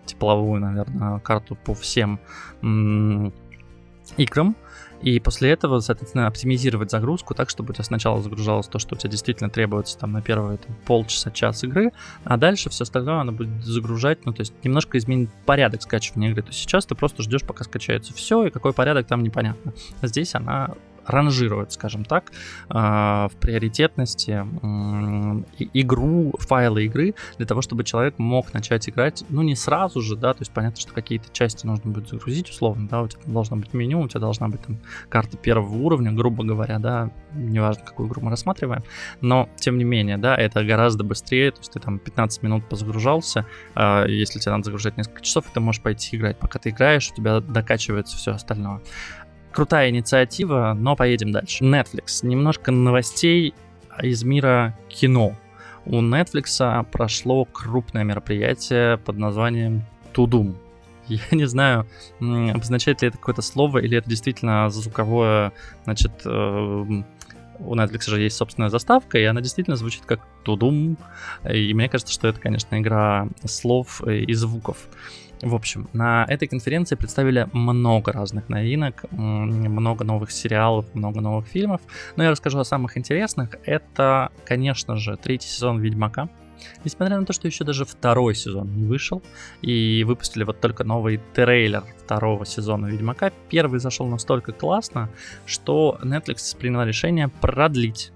тепловую, 0.05 0.61
наверное, 0.61 1.19
карту 1.19 1.55
по 1.55 1.73
всем 1.73 2.19
играм, 4.17 4.55
и 5.01 5.19
после 5.19 5.51
этого, 5.51 5.79
соответственно, 5.79 6.27
оптимизировать 6.27 6.91
загрузку 6.91 7.33
так, 7.33 7.49
чтобы 7.49 7.71
у 7.71 7.73
тебя 7.73 7.83
сначала 7.83 8.21
загружалось 8.21 8.67
то, 8.67 8.79
что 8.79 8.95
у 8.95 8.97
тебя 8.97 9.09
действительно 9.09 9.49
требуется 9.49 9.97
там 9.97 10.11
на 10.11 10.21
первые 10.21 10.57
там, 10.57 10.75
полчаса, 10.85 11.31
час 11.31 11.63
игры, 11.63 11.91
а 12.23 12.37
дальше 12.37 12.69
все 12.69 12.83
остальное 12.83 13.21
оно 13.21 13.31
будет 13.31 13.63
загружать, 13.63 14.25
ну, 14.25 14.33
то 14.33 14.41
есть 14.41 14.53
немножко 14.63 14.97
изменить 14.97 15.29
порядок 15.45 15.81
скачивания 15.81 16.29
игры. 16.29 16.43
То 16.43 16.49
есть 16.49 16.59
сейчас 16.59 16.85
ты 16.85 16.95
просто 16.95 17.23
ждешь, 17.23 17.43
пока 17.43 17.63
скачается 17.63 18.13
все, 18.13 18.45
и 18.45 18.49
какой 18.49 18.73
порядок 18.73 19.07
там 19.07 19.23
непонятно. 19.23 19.73
Здесь 20.01 20.35
она 20.35 20.75
ранжирует, 21.11 21.71
скажем 21.71 22.05
так, 22.05 22.31
а, 22.69 23.29
в 23.29 23.35
приоритетности 23.35 24.45
игру, 25.73 26.33
файлы 26.39 26.85
игры, 26.85 27.13
для 27.37 27.45
того, 27.45 27.61
чтобы 27.61 27.83
человек 27.83 28.17
мог 28.17 28.53
начать 28.53 28.89
играть, 28.89 29.23
ну, 29.29 29.41
не 29.41 29.55
сразу 29.55 30.01
же, 30.01 30.15
да, 30.15 30.33
то 30.33 30.41
есть 30.41 30.51
понятно, 30.51 30.79
что 30.79 30.93
какие-то 30.93 31.31
части 31.31 31.65
нужно 31.65 31.91
будет 31.91 32.09
загрузить, 32.09 32.49
условно, 32.49 32.87
да, 32.87 33.01
у 33.01 33.07
тебя 33.07 33.21
должно 33.25 33.57
быть 33.57 33.73
меню, 33.73 34.01
у 34.01 34.07
тебя 34.07 34.19
должна 34.19 34.47
быть 34.47 34.61
там 34.61 34.77
карта 35.09 35.37
первого 35.37 35.75
уровня, 35.75 36.11
грубо 36.11 36.43
говоря, 36.43 36.79
да, 36.79 37.11
неважно, 37.33 37.83
какую 37.85 38.09
игру 38.09 38.21
мы 38.21 38.29
рассматриваем, 38.29 38.83
но, 39.21 39.49
тем 39.57 39.77
не 39.77 39.83
менее, 39.83 40.17
да, 40.17 40.35
это 40.35 40.63
гораздо 40.63 41.03
быстрее, 41.03 41.51
то 41.51 41.59
есть 41.59 41.71
ты 41.71 41.79
там 41.79 41.99
15 41.99 42.43
минут 42.43 42.67
позагружался, 42.67 43.45
а, 43.75 44.05
если 44.05 44.39
тебе 44.39 44.51
надо 44.51 44.65
загружать 44.65 44.97
несколько 44.97 45.21
часов, 45.21 45.45
ты 45.53 45.59
можешь 45.59 45.81
пойти 45.81 46.17
играть, 46.17 46.37
пока 46.37 46.59
ты 46.59 46.69
играешь, 46.69 47.09
у 47.11 47.15
тебя 47.15 47.39
докачивается 47.39 48.17
все 48.17 48.31
остальное. 48.31 48.81
Крутая 49.51 49.89
инициатива, 49.89 50.73
но 50.77 50.95
поедем 50.95 51.31
дальше. 51.31 51.63
Netflix. 51.63 52.25
Немножко 52.25 52.71
новостей 52.71 53.53
из 54.01 54.23
мира 54.23 54.77
кино. 54.87 55.35
У 55.85 56.01
Netflix 56.01 56.85
прошло 56.91 57.45
крупное 57.45 58.03
мероприятие 58.03 58.97
под 58.97 59.17
названием 59.17 59.83
Тудум. 60.13 60.55
Я 61.07 61.19
не 61.31 61.45
знаю, 61.45 61.87
обозначает 62.19 63.01
ли 63.01 63.09
это 63.09 63.17
какое-то 63.17 63.41
слово, 63.41 63.79
или 63.79 63.97
это 63.97 64.09
действительно 64.09 64.69
звуковое, 64.69 65.51
значит, 65.83 66.11
э, 66.23 66.29
у 67.63 67.75
Netflix 67.75 68.09
же 68.09 68.21
есть 68.21 68.37
собственная 68.37 68.69
заставка, 68.69 69.17
и 69.17 69.23
она 69.23 69.41
действительно 69.41 69.75
звучит 69.75 70.03
как 70.05 70.21
тудум. 70.43 70.97
И 71.49 71.73
мне 71.73 71.89
кажется, 71.89 72.13
что 72.13 72.27
это, 72.27 72.39
конечно, 72.39 72.79
игра 72.79 73.27
слов 73.45 74.01
и 74.07 74.33
звуков. 74.33 74.87
В 75.41 75.55
общем, 75.55 75.89
на 75.93 76.25
этой 76.29 76.47
конференции 76.47 76.95
представили 76.95 77.49
много 77.51 78.11
разных 78.11 78.47
новинок, 78.47 79.05
много 79.11 80.03
новых 80.03 80.31
сериалов, 80.31 80.85
много 80.93 81.19
новых 81.19 81.47
фильмов. 81.47 81.81
Но 82.15 82.23
я 82.23 82.31
расскажу 82.31 82.59
о 82.59 82.65
самых 82.65 82.95
интересных. 82.97 83.57
Это, 83.65 84.31
конечно 84.45 84.97
же, 84.97 85.17
третий 85.17 85.47
сезон 85.47 85.79
Ведьмака. 85.79 86.29
Несмотря 86.83 87.17
на 87.17 87.25
то, 87.25 87.33
что 87.33 87.47
еще 87.47 87.63
даже 87.63 87.85
второй 87.85 88.35
сезон 88.35 88.71
не 88.75 88.85
вышел, 88.85 89.23
и 89.63 90.03
выпустили 90.03 90.43
вот 90.43 90.61
только 90.61 90.83
новый 90.83 91.19
трейлер 91.33 91.83
второго 92.03 92.45
сезона 92.45 92.85
Ведьмака, 92.85 93.31
первый 93.49 93.79
зашел 93.79 94.05
настолько 94.05 94.51
классно, 94.51 95.09
что 95.47 95.97
Netflix 96.03 96.55
принял 96.55 96.83
решение 96.83 97.29
продлить 97.29 98.11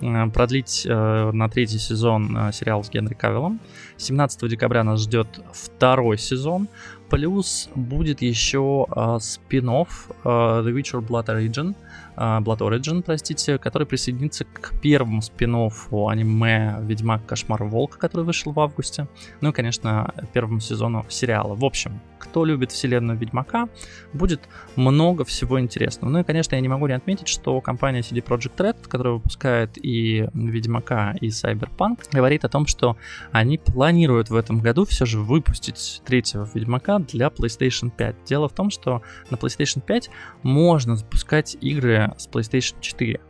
Э, 0.00 0.26
продлить 0.30 0.86
э, 0.88 1.30
на 1.32 1.48
третий 1.48 1.78
сезон 1.78 2.36
э, 2.36 2.52
сериал 2.52 2.82
с 2.82 2.90
Генри 2.90 3.14
Кавиллом. 3.14 3.60
17 4.00 4.48
декабря 4.48 4.82
нас 4.82 5.02
ждет 5.02 5.40
второй 5.52 6.18
сезон. 6.18 6.68
Плюс 7.10 7.68
будет 7.74 8.22
еще 8.22 8.86
э, 8.88 9.18
спин-офф 9.20 10.10
э, 10.22 10.28
The 10.28 10.72
Witcher 10.72 11.04
Blood 11.04 11.26
Origin, 11.26 11.74
э, 12.16 12.20
Blood 12.20 12.58
Origin, 12.58 13.02
простите, 13.02 13.58
который 13.58 13.84
присоединится 13.84 14.44
к 14.44 14.80
первому 14.80 15.20
спин-оффу 15.20 16.08
аниме 16.08 16.76
Ведьмак 16.82 17.26
Кошмар 17.26 17.64
Волка, 17.64 17.98
который 17.98 18.24
вышел 18.24 18.52
в 18.52 18.60
августе. 18.60 19.08
Ну 19.40 19.48
и, 19.48 19.52
конечно, 19.52 20.14
первому 20.32 20.60
сезону 20.60 21.04
сериала. 21.08 21.56
В 21.56 21.64
общем, 21.64 22.00
кто 22.20 22.44
любит 22.44 22.70
вселенную 22.70 23.18
Ведьмака, 23.18 23.68
будет 24.12 24.42
много 24.76 25.24
всего 25.24 25.58
интересного. 25.58 26.12
Ну 26.12 26.20
и, 26.20 26.24
конечно, 26.24 26.54
я 26.54 26.60
не 26.60 26.68
могу 26.68 26.86
не 26.86 26.94
отметить, 26.94 27.26
что 27.26 27.60
компания 27.60 28.00
CD 28.00 28.22
Projekt 28.24 28.56
Red, 28.56 28.88
которая 28.88 29.14
выпускает 29.14 29.84
и 29.84 30.28
Ведьмака, 30.32 31.16
и 31.20 31.26
Cyberpunk, 31.26 32.04
говорит 32.12 32.44
о 32.44 32.48
том, 32.48 32.68
что 32.68 32.96
они 33.32 33.58
планируют 33.58 33.89
в 34.30 34.36
этом 34.36 34.60
году 34.60 34.84
все 34.84 35.06
же 35.06 35.20
выпустить 35.20 36.02
третьего 36.04 36.48
Ведьмака 36.52 36.98
для 36.98 37.28
PlayStation 37.28 37.90
5. 37.96 38.24
Дело 38.24 38.48
в 38.48 38.52
том, 38.52 38.70
что 38.70 39.02
на 39.30 39.36
PlayStation 39.36 39.80
5 39.80 40.10
можно 40.42 40.96
запускать 40.96 41.56
игры 41.60 42.12
с 42.16 42.28
PlayStation 42.28 42.74
4. 42.80 43.20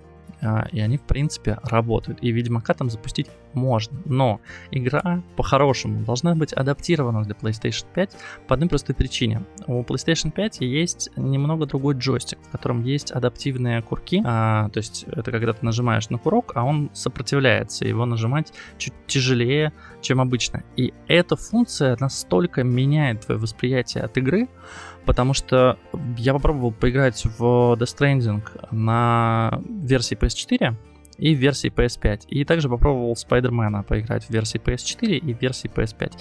А, 0.43 0.67
и 0.73 0.81
они, 0.81 0.97
в 0.97 1.03
принципе, 1.03 1.59
работают. 1.63 2.19
И 2.23 2.31
Ведьмака 2.31 2.75
там 2.75 2.91
запустить 2.91 3.29
можно. 3.53 4.01
Но 4.05 4.41
игра, 4.71 5.23
по-хорошему, 5.37 6.05
должна 6.05 6.35
быть 6.35 6.53
адаптирована 6.53 7.23
для 7.25 7.35
PlayStation 7.35 7.87
5 7.95 8.17
по 8.47 8.55
одной 8.55 8.69
простой 8.69 8.95
причине. 8.95 9.43
У 9.67 9.83
PlayStation 9.83 10.31
5 10.31 10.61
есть 10.61 11.11
немного 11.17 11.67
другой 11.67 11.95
джойстик, 11.95 12.39
в 12.43 12.51
котором 12.51 12.85
есть 12.85 13.11
адаптивные 13.11 13.83
курки. 13.83 14.23
А, 14.25 14.69
то 14.71 14.79
есть 14.79 15.05
это 15.05 15.31
когда 15.31 15.53
ты 15.53 15.65
нажимаешь 15.65 16.09
на 16.11 16.19
курок, 16.19 16.53
а 16.55 16.65
он 16.65 16.91
сопротивляется. 16.93 17.87
Его 17.87 18.07
нажимать 18.07 18.53
чуть 18.79 18.95
тяжелее, 19.07 19.73
чем 20.01 20.21
обычно. 20.21 20.63
И 20.77 20.93
эта 21.09 21.37
функция 21.37 21.97
настолько 22.01 22.65
меняет 22.65 23.27
твое 23.27 23.41
восприятие 23.41 24.05
от 24.05 24.17
игры, 24.17 24.49
потому 25.07 25.35
что 25.35 25.79
я 26.17 26.33
попробовал 26.33 26.73
поиграть 26.73 27.25
в 27.25 27.77
Death 27.79 27.97
Stranding 27.99 28.43
на 28.71 29.61
версии 29.67 30.17
PS4 30.17 30.75
и 31.19 31.35
в 31.35 31.39
версии 31.39 31.71
PS5. 31.71 32.27
И 32.29 32.45
также 32.45 32.69
попробовал 32.69 33.15
Спайдермена 33.17 33.83
поиграть 33.83 34.25
в 34.25 34.31
версии 34.31 34.61
PS4 34.61 35.19
и 35.19 35.35
в 35.35 35.41
версии 35.41 35.71
PS5 35.71 36.13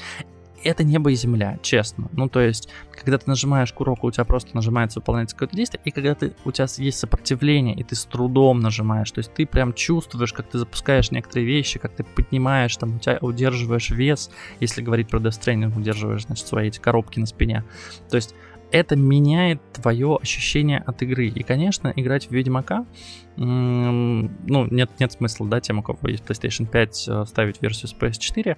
это 0.64 0.84
небо 0.84 1.12
и 1.12 1.16
земля, 1.16 1.58
честно. 1.62 2.10
Ну, 2.12 2.28
то 2.28 2.40
есть, 2.42 2.70
когда 2.92 3.18
ты 3.18 3.30
нажимаешь 3.30 3.72
курок, 3.72 4.04
у 4.04 4.12
тебя 4.12 4.26
просто 4.26 4.56
нажимается 4.56 5.00
выполняется 5.00 5.36
какое-то 5.36 5.56
действие, 5.56 5.82
и 5.86 5.92
когда 5.92 6.16
ты, 6.16 6.34
у 6.46 6.52
тебя 6.52 6.68
есть 6.78 7.00
сопротивление, 7.00 7.76
и 7.76 7.84
ты 7.84 7.96
с 7.96 8.06
трудом 8.06 8.60
нажимаешь, 8.60 9.12
то 9.12 9.20
есть 9.20 9.34
ты 9.34 9.46
прям 9.46 9.74
чувствуешь, 9.74 10.34
как 10.34 10.50
ты 10.50 10.58
запускаешь 10.58 11.12
некоторые 11.12 11.46
вещи, 11.46 11.80
как 11.80 11.96
ты 11.96 12.04
поднимаешь, 12.04 12.76
там, 12.78 12.96
у 12.96 13.00
тебя 13.00 13.18
удерживаешь 13.22 13.90
вес, 13.90 14.30
если 14.60 14.82
говорить 14.82 15.10
про 15.10 15.20
Death 15.20 15.40
Stranding, 15.40 15.78
удерживаешь, 15.78 16.26
значит, 16.26 16.48
свои 16.48 16.68
эти 16.68 16.80
коробки 16.80 17.20
на 17.20 17.26
спине. 17.26 17.64
То 18.10 18.16
есть, 18.16 18.36
это 18.72 18.96
меняет 18.96 19.62
твое 19.74 20.18
ощущение 20.22 20.80
от 20.80 21.02
игры. 21.02 21.28
И, 21.28 21.44
конечно, 21.44 21.92
играть 21.96 22.28
в 22.28 22.32
Ведьмака, 22.32 22.86
ну, 23.36 24.30
нет, 24.48 24.92
нет 25.00 25.12
смысла, 25.12 25.48
да, 25.48 25.62
тем, 25.62 25.80
у 25.80 25.84
кого 25.84 26.10
есть 26.10 26.24
PlayStation 26.26 26.66
5, 26.66 27.06
э, 27.08 27.26
ставить 27.26 27.62
версию 27.62 27.88
с 27.88 27.96
PS4, 27.96 28.58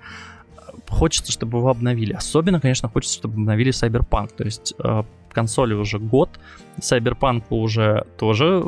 хочется, 0.89 1.31
чтобы 1.31 1.59
его 1.59 1.69
обновили. 1.69 2.13
Особенно, 2.13 2.59
конечно, 2.59 2.89
хочется, 2.89 3.17
чтобы 3.17 3.35
обновили 3.35 3.71
Cyberpunk. 3.71 4.33
То 4.35 4.43
есть 4.43 4.73
э, 4.83 5.03
консоли 5.33 5.73
уже 5.73 5.99
год, 5.99 6.39
Cyberpunk 6.79 7.43
уже 7.49 8.05
тоже 8.17 8.63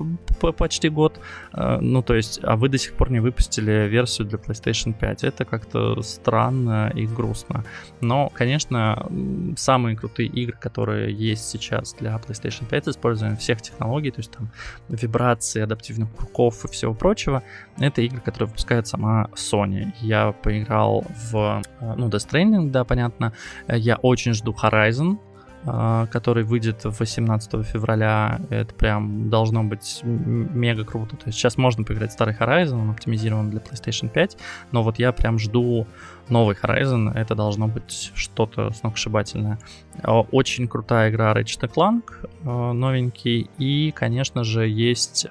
почти 0.57 0.89
год. 0.89 1.19
Э, 1.53 1.79
ну, 1.79 2.01
то 2.01 2.15
есть, 2.15 2.39
а 2.43 2.55
вы 2.55 2.69
до 2.69 2.77
сих 2.77 2.93
пор 2.93 3.11
не 3.11 3.19
выпустили 3.19 3.87
версию 3.87 4.27
для 4.27 4.37
PlayStation 4.37 4.93
5. 4.93 5.23
Это 5.23 5.45
как-то 5.45 6.01
странно 6.01 6.91
и 6.93 7.05
грустно. 7.05 7.63
Но, 8.01 8.29
конечно, 8.29 9.07
самые 9.55 9.95
крутые 9.95 10.29
игры, 10.29 10.57
которые 10.59 11.13
есть 11.13 11.49
сейчас 11.49 11.93
для 11.93 12.15
PlayStation 12.15 12.67
5 12.69 12.85
с 12.85 12.87
использованием 12.89 13.37
всех 13.37 13.61
технологий, 13.61 14.11
то 14.11 14.19
есть 14.19 14.31
там 14.31 14.51
вибрации, 14.89 15.61
адаптивных 15.61 16.11
курков 16.11 16.65
и 16.65 16.67
всего 16.67 16.93
прочего, 16.93 17.43
это 17.79 18.01
игры, 18.01 18.19
которые 18.19 18.47
выпускает 18.47 18.87
сама 18.87 19.29
Sony. 19.35 19.93
Я 20.01 20.31
поиграл 20.31 21.05
в, 21.31 21.61
э, 21.79 21.93
ну, 21.97 22.09
Death 22.09 22.29
Stranding, 22.29 22.69
да, 22.69 22.83
понятно. 22.83 23.33
Я 23.67 23.95
очень 23.95 24.33
жду 24.33 24.53
Horizon, 24.53 25.17
который 25.65 26.43
выйдет 26.43 26.83
18 26.83 27.65
февраля. 27.65 28.41
Это 28.49 28.73
прям 28.73 29.29
должно 29.29 29.63
быть 29.63 30.01
мега 30.03 30.83
круто. 30.83 31.15
То 31.15 31.27
есть 31.27 31.37
сейчас 31.37 31.57
можно 31.57 31.83
поиграть 31.83 32.11
в 32.11 32.13
старый 32.13 32.35
Horizon, 32.35 32.81
он 32.81 32.89
оптимизирован 32.91 33.49
для 33.49 33.59
PlayStation 33.59 34.09
5, 34.09 34.37
но 34.71 34.83
вот 34.83 34.99
я 34.99 35.11
прям 35.11 35.39
жду 35.39 35.87
новый 36.29 36.55
Horizon, 36.55 37.11
это 37.13 37.35
должно 37.35 37.67
быть 37.67 38.11
что-то 38.15 38.71
сногсшибательное. 38.71 39.59
А, 40.01 40.21
очень 40.21 40.67
крутая 40.67 41.09
игра 41.11 41.33
Ratchet 41.33 41.71
Clank, 41.73 42.03
а, 42.45 42.73
новенький, 42.73 43.49
и, 43.57 43.91
конечно 43.91 44.43
же, 44.43 44.67
есть 44.67 45.27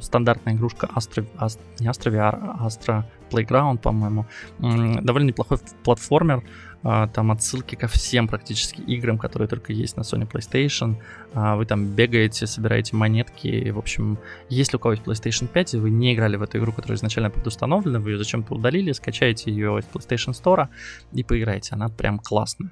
стандартная 0.00 0.54
игрушка 0.54 0.88
Astra, 0.94 1.26
Astra, 1.38 1.60
не 1.80 1.88
Astra 1.88 2.12
VR, 2.12 2.60
Astra 2.60 3.04
Playground, 3.30 3.78
по-моему. 3.78 4.26
Довольно 4.58 5.28
неплохой 5.28 5.58
платформер, 5.82 6.38
а, 6.38 6.42
там 6.84 7.32
отсылки 7.32 7.76
ко 7.76 7.88
всем 7.88 8.28
практически 8.28 8.82
играм, 8.82 9.18
которые 9.18 9.48
только 9.48 9.72
есть 9.72 9.96
на 9.96 10.02
Sony 10.02 10.30
PlayStation. 10.30 10.96
А, 11.32 11.56
вы 11.56 11.64
там 11.64 11.86
бегаете, 11.86 12.46
собираете 12.46 12.94
монетки. 12.94 13.70
В 13.70 13.78
общем, 13.78 14.18
если 14.50 14.76
у 14.76 14.80
кого 14.80 14.92
есть 14.92 15.04
PlayStation 15.04 15.48
5, 15.48 15.74
и 15.74 15.78
вы 15.78 15.90
не 15.90 16.14
играли 16.14 16.36
в 16.36 16.42
эту 16.42 16.58
игру, 16.58 16.72
которая 16.72 16.98
изначально 16.98 17.30
предустановлена, 17.30 18.00
вы 18.00 18.10
ее 18.10 18.18
зачем-то 18.18 18.54
удалили, 18.54 18.92
скачайте 18.92 19.50
ее 19.50 19.78
из 19.78 19.84
PlayStation 19.84 20.32
Store 20.32 20.68
и 21.12 21.22
поиграйте. 21.22 21.74
Она 21.74 21.88
прям 21.88 22.18
классная. 22.18 22.70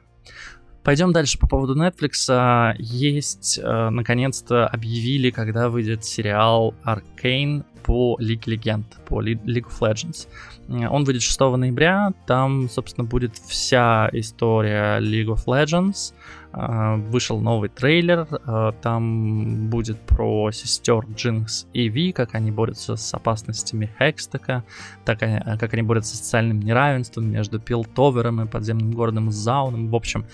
Пойдем 0.85 1.13
дальше 1.13 1.39
по 1.39 1.47
поводу 1.47 1.75
Netflix. 1.75 2.75
Есть, 2.79 3.61
э, 3.63 3.89
наконец-то, 3.91 4.67
объявили, 4.67 5.31
когда 5.31 5.69
выйдет 5.69 6.05
сериал 6.05 6.75
Arcane 6.85 7.65
по 7.85 8.19
League 8.21 8.45
Legend, 8.47 8.85
по 9.07 9.23
League 9.23 9.45
of 9.47 9.79
Legends. 9.81 10.27
Он 10.73 11.05
выйдет 11.05 11.23
6 11.23 11.41
ноября, 11.57 12.13
там, 12.27 12.69
собственно, 12.69 13.07
будет 13.07 13.37
вся 13.37 14.09
история 14.13 14.99
League 15.01 15.29
of 15.29 15.45
Legends. 15.47 16.15
А, 16.55 16.97
вышел 16.97 17.41
новый 17.41 17.71
трейлер, 17.71 18.27
а, 18.45 18.73
там 18.73 19.69
будет 19.69 19.99
про 20.01 20.51
сестер 20.51 21.07
Джинкс 21.15 21.67
и 21.73 21.89
Ви, 21.89 22.13
как 22.13 22.35
они 22.35 22.51
борются 22.51 22.97
с 22.97 23.15
опасностями 23.15 23.91
Хекстека, 23.99 24.63
так, 25.05 25.21
как 25.21 25.73
они 25.73 25.83
борются 25.83 26.15
с 26.15 26.21
социальным 26.21 26.61
неравенством 26.61 27.31
между 27.31 27.59
Пилтовером 27.59 28.43
и 28.43 28.47
подземным 28.47 28.93
городом 28.93 29.31
Зауном. 29.31 29.89
В 29.89 29.97
общем, 29.97 30.27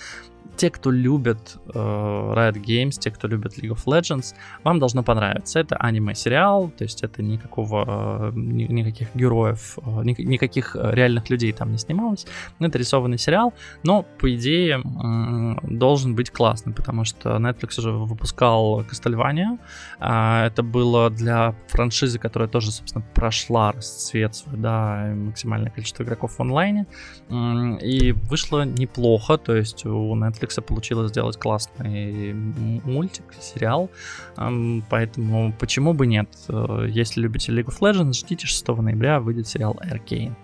те, 0.59 0.71
кто 0.71 0.91
любит 0.91 1.57
э, 1.73 1.79
Riot 1.79 2.61
Games, 2.65 2.99
те, 2.99 3.11
кто 3.11 3.29
любит 3.29 3.59
League 3.59 3.71
of 3.71 3.85
Legends, 3.87 4.35
вам 4.65 4.79
должно 4.79 5.03
понравиться. 5.03 5.61
Это 5.61 5.77
аниме-сериал, 5.77 6.71
то 6.77 6.85
есть 6.85 7.05
это 7.05 7.23
никакого, 7.23 7.85
э, 7.87 8.33
ни, 8.35 8.65
никаких 8.65 9.15
героев, 9.15 9.79
э, 9.79 10.03
ни, 10.05 10.21
никаких 10.23 10.75
реальных 10.75 11.31
людей 11.31 11.53
там 11.53 11.71
не 11.71 11.79
снималось. 11.79 12.27
Это 12.59 12.77
рисованный 12.77 13.19
сериал, 13.19 13.55
но, 13.85 14.05
по 14.19 14.35
идее, 14.35 14.83
э, 14.83 15.69
должен 15.69 16.15
быть 16.17 16.31
классный, 16.31 16.73
потому 16.73 17.05
что 17.05 17.37
Netflix 17.37 17.79
уже 17.79 17.93
выпускал 17.93 18.83
Castlevania. 18.83 19.59
Э, 20.01 20.47
это 20.47 20.63
было 20.65 21.09
для 21.11 21.55
франшизы, 21.69 22.19
которая 22.19 22.49
тоже, 22.49 22.73
собственно, 22.73 23.05
прошла 23.15 23.73
расцвет 23.73 24.35
свой, 24.35 24.59
да, 24.59 25.13
максимальное 25.15 25.71
количество 25.71 26.03
игроков 26.03 26.33
в 26.33 26.41
онлайне. 26.41 26.87
Э, 27.29 27.79
и 27.81 28.13
вышло 28.13 28.65
неплохо, 28.65 29.39
то 29.39 29.55
есть 29.55 29.87
у 29.87 30.17
Netflix 30.17 30.48
Netflix 30.49 30.61
получилось 30.63 31.11
сделать 31.11 31.37
классный 31.39 32.33
мультик, 32.33 33.25
сериал, 33.41 33.91
поэтому 34.37 35.53
почему 35.59 35.95
бы 35.95 36.07
нет? 36.07 36.29
Э, 36.49 36.87
если 36.89 37.21
любите 37.21 37.53
League 37.53 37.67
of 37.67 37.79
Legends, 37.81 38.15
ждите 38.15 38.47
6 38.47 38.69
ноября 38.69 39.21
выйдет 39.21 39.47
сериал 39.47 39.79
Arcane. 39.83 40.35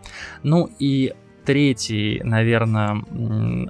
Ну 0.43 0.71
и 0.79 1.13
третий, 1.45 2.23
наверное, 2.25 3.03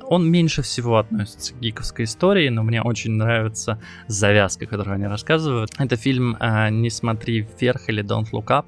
он 0.08 0.30
меньше 0.30 0.62
всего 0.62 0.98
относится 0.98 1.54
к 1.54 1.60
гиковской 1.60 2.04
истории, 2.04 2.48
но 2.48 2.62
мне 2.62 2.82
очень 2.82 3.12
нравится 3.12 3.80
завязка, 4.06 4.66
которую 4.66 4.94
они 4.94 5.06
рассказывают. 5.06 5.70
Это 5.78 5.96
фильм 5.96 6.36
э, 6.38 6.70
«Не 6.70 6.90
смотри 6.90 7.46
вверх» 7.58 7.88
или 7.88 8.04
«Don't 8.04 8.30
Look 8.32 8.46
Up». 8.46 8.66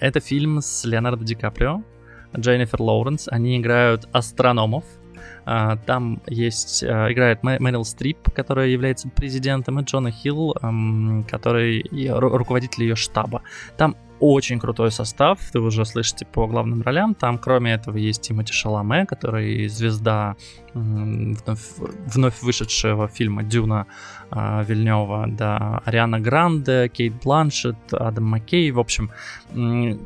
Это 0.00 0.20
фильм 0.20 0.60
с 0.60 0.84
Леонардо 0.84 1.24
Ди 1.24 1.36
Каприо, 1.36 1.82
Дженнифер 2.36 2.82
Лоуренс. 2.82 3.28
Они 3.28 3.56
играют 3.56 4.08
астрономов, 4.12 4.84
там 5.44 6.22
есть, 6.26 6.82
а, 6.84 7.12
играет 7.12 7.42
Мэрил 7.42 7.84
Стрип, 7.84 8.30
которая 8.32 8.68
является 8.68 9.08
президентом, 9.08 9.80
и 9.80 9.84
Джона 9.84 10.10
Хилл, 10.10 10.54
который 11.28 11.84
руководитель 12.10 12.84
ее 12.84 12.96
штаба. 12.96 13.42
Там 13.76 13.96
очень 14.22 14.60
крутой 14.60 14.92
состав, 14.92 15.40
вы 15.52 15.66
уже 15.66 15.84
слышите 15.84 16.24
по 16.24 16.46
главным 16.46 16.82
ролям. 16.82 17.12
Там, 17.14 17.38
кроме 17.38 17.72
этого, 17.72 17.96
есть 17.96 18.22
Тимоти 18.22 18.52
Шаламе, 18.52 19.04
который 19.04 19.66
звезда 19.66 20.36
вновь, 20.74 21.58
вновь 22.06 22.40
вышедшего 22.40 23.08
фильма 23.08 23.42
«Дюна» 23.42 23.86
э, 24.30 24.64
Вильнева, 24.64 25.26
да, 25.26 25.82
Ариана 25.84 26.20
Гранде, 26.20 26.88
Кейт 26.88 27.14
Бланшет, 27.20 27.76
Адам 27.90 28.24
Маккей, 28.26 28.70
в 28.70 28.78
общем, 28.78 29.10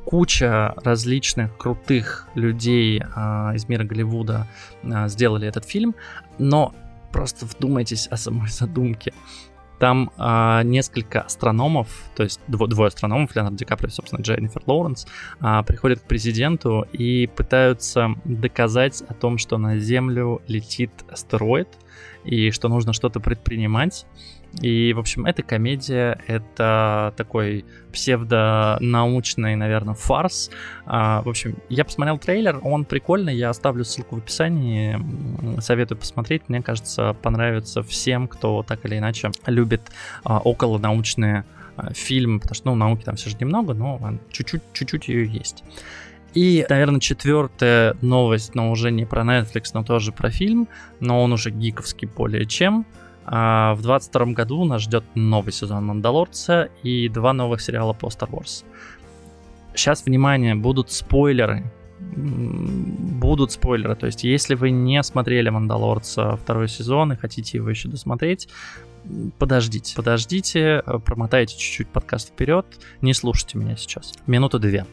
куча 0.07 0.74
различных 0.83 1.55
крутых 1.59 2.26
людей 2.35 3.00
э, 3.00 3.52
из 3.55 3.68
мира 3.68 3.85
Голливуда 3.85 4.46
э, 4.83 5.09
сделали 5.09 5.46
этот 5.46 5.66
фильм, 5.66 5.94
но 6.38 6.74
просто 7.12 7.44
вдумайтесь 7.44 8.07
о 8.07 8.16
самой 8.16 8.48
задумке. 8.48 9.12
Там 9.78 10.10
а, 10.16 10.62
несколько 10.62 11.22
астрономов, 11.22 11.88
то 12.14 12.22
есть 12.22 12.40
дво, 12.48 12.66
двое 12.66 12.88
астрономов, 12.88 13.34
Леонард 13.34 13.56
Ди 13.56 13.64
Каприо, 13.64 13.90
собственно, 13.90 14.22
Дженнифер 14.22 14.62
Лоуренс, 14.66 15.06
а, 15.40 15.62
приходят 15.62 16.00
к 16.00 16.04
президенту 16.04 16.86
и 16.92 17.26
пытаются 17.26 18.14
доказать 18.24 19.02
о 19.08 19.14
том, 19.14 19.38
что 19.38 19.58
на 19.58 19.78
Землю 19.78 20.40
летит 20.48 20.90
астероид 21.10 21.68
и 22.24 22.50
что 22.50 22.68
нужно 22.68 22.92
что-то 22.92 23.20
предпринимать. 23.20 24.06
И, 24.61 24.92
в 24.94 24.98
общем, 24.98 25.26
эта 25.26 25.42
комедия, 25.42 26.18
это 26.26 27.12
такой 27.16 27.64
псевдонаучный, 27.92 29.54
наверное, 29.54 29.94
фарс. 29.94 30.50
А, 30.87 31.22
в 31.22 31.28
общем, 31.28 31.56
я 31.68 31.85
посмотрел 31.85 32.18
трейлер, 32.18 32.59
он 32.62 32.85
прикольный, 32.85 33.37
я 33.37 33.50
оставлю 33.50 33.85
ссылку 33.85 34.16
в 34.16 34.18
описании, 34.18 34.98
советую 35.61 35.98
посмотреть. 35.98 36.48
Мне 36.48 36.62
кажется, 36.62 37.14
понравится 37.22 37.82
всем, 37.82 38.28
кто 38.28 38.62
так 38.62 38.85
или 38.87 38.96
иначе 38.98 39.30
любит 39.46 39.82
а, 40.24 40.38
околонаучные 40.38 41.44
а, 41.76 41.92
фильмы, 41.92 42.40
потому 42.40 42.54
что, 42.54 42.68
ну, 42.68 42.74
науки 42.76 43.04
там 43.04 43.16
все 43.16 43.30
же 43.30 43.37
немного, 43.38 43.74
но 43.74 44.00
чуть-чуть, 44.30 44.62
чуть-чуть 44.72 45.09
ее 45.09 45.26
есть. 45.26 45.64
И, 46.37 46.66
наверное, 46.68 47.00
четвертая 47.00 47.96
новость, 48.02 48.54
но 48.54 48.70
уже 48.70 48.90
не 48.90 49.06
про 49.06 49.22
Netflix, 49.22 49.70
но 49.72 49.82
тоже 49.82 50.12
про 50.12 50.30
фильм, 50.30 50.68
но 51.00 51.22
он 51.22 51.32
уже 51.32 51.50
гиковский 51.50 52.09
более 52.09 52.44
чем. 52.44 52.85
А 53.28 53.74
в 53.74 53.82
22 53.82 54.26
году 54.26 54.64
нас 54.64 54.82
ждет 54.82 55.04
новый 55.16 55.52
сезон 55.52 55.84
Мандалорца 55.86 56.68
и 56.84 57.08
два 57.08 57.32
новых 57.32 57.60
сериала 57.60 57.92
по 57.92 58.06
Star 58.06 58.30
Wars. 58.30 58.64
Сейчас, 59.74 60.06
внимание, 60.06 60.54
будут 60.54 60.92
спойлеры. 60.92 61.64
Будут 61.98 63.50
спойлеры. 63.50 63.96
То 63.96 64.06
есть, 64.06 64.22
если 64.22 64.54
вы 64.54 64.70
не 64.70 65.02
смотрели 65.02 65.48
Мандалорца 65.48 66.36
второй 66.36 66.68
сезон 66.68 67.12
и 67.12 67.16
хотите 67.16 67.58
его 67.58 67.68
еще 67.68 67.88
досмотреть, 67.88 68.48
подождите. 69.38 69.96
Подождите, 69.96 70.82
промотайте 71.04 71.58
чуть-чуть 71.58 71.88
подкаст 71.88 72.28
вперед, 72.28 72.64
не 73.00 73.12
слушайте 73.12 73.58
меня 73.58 73.76
сейчас. 73.76 74.14
Минута 74.26 74.60
две. 74.60 74.86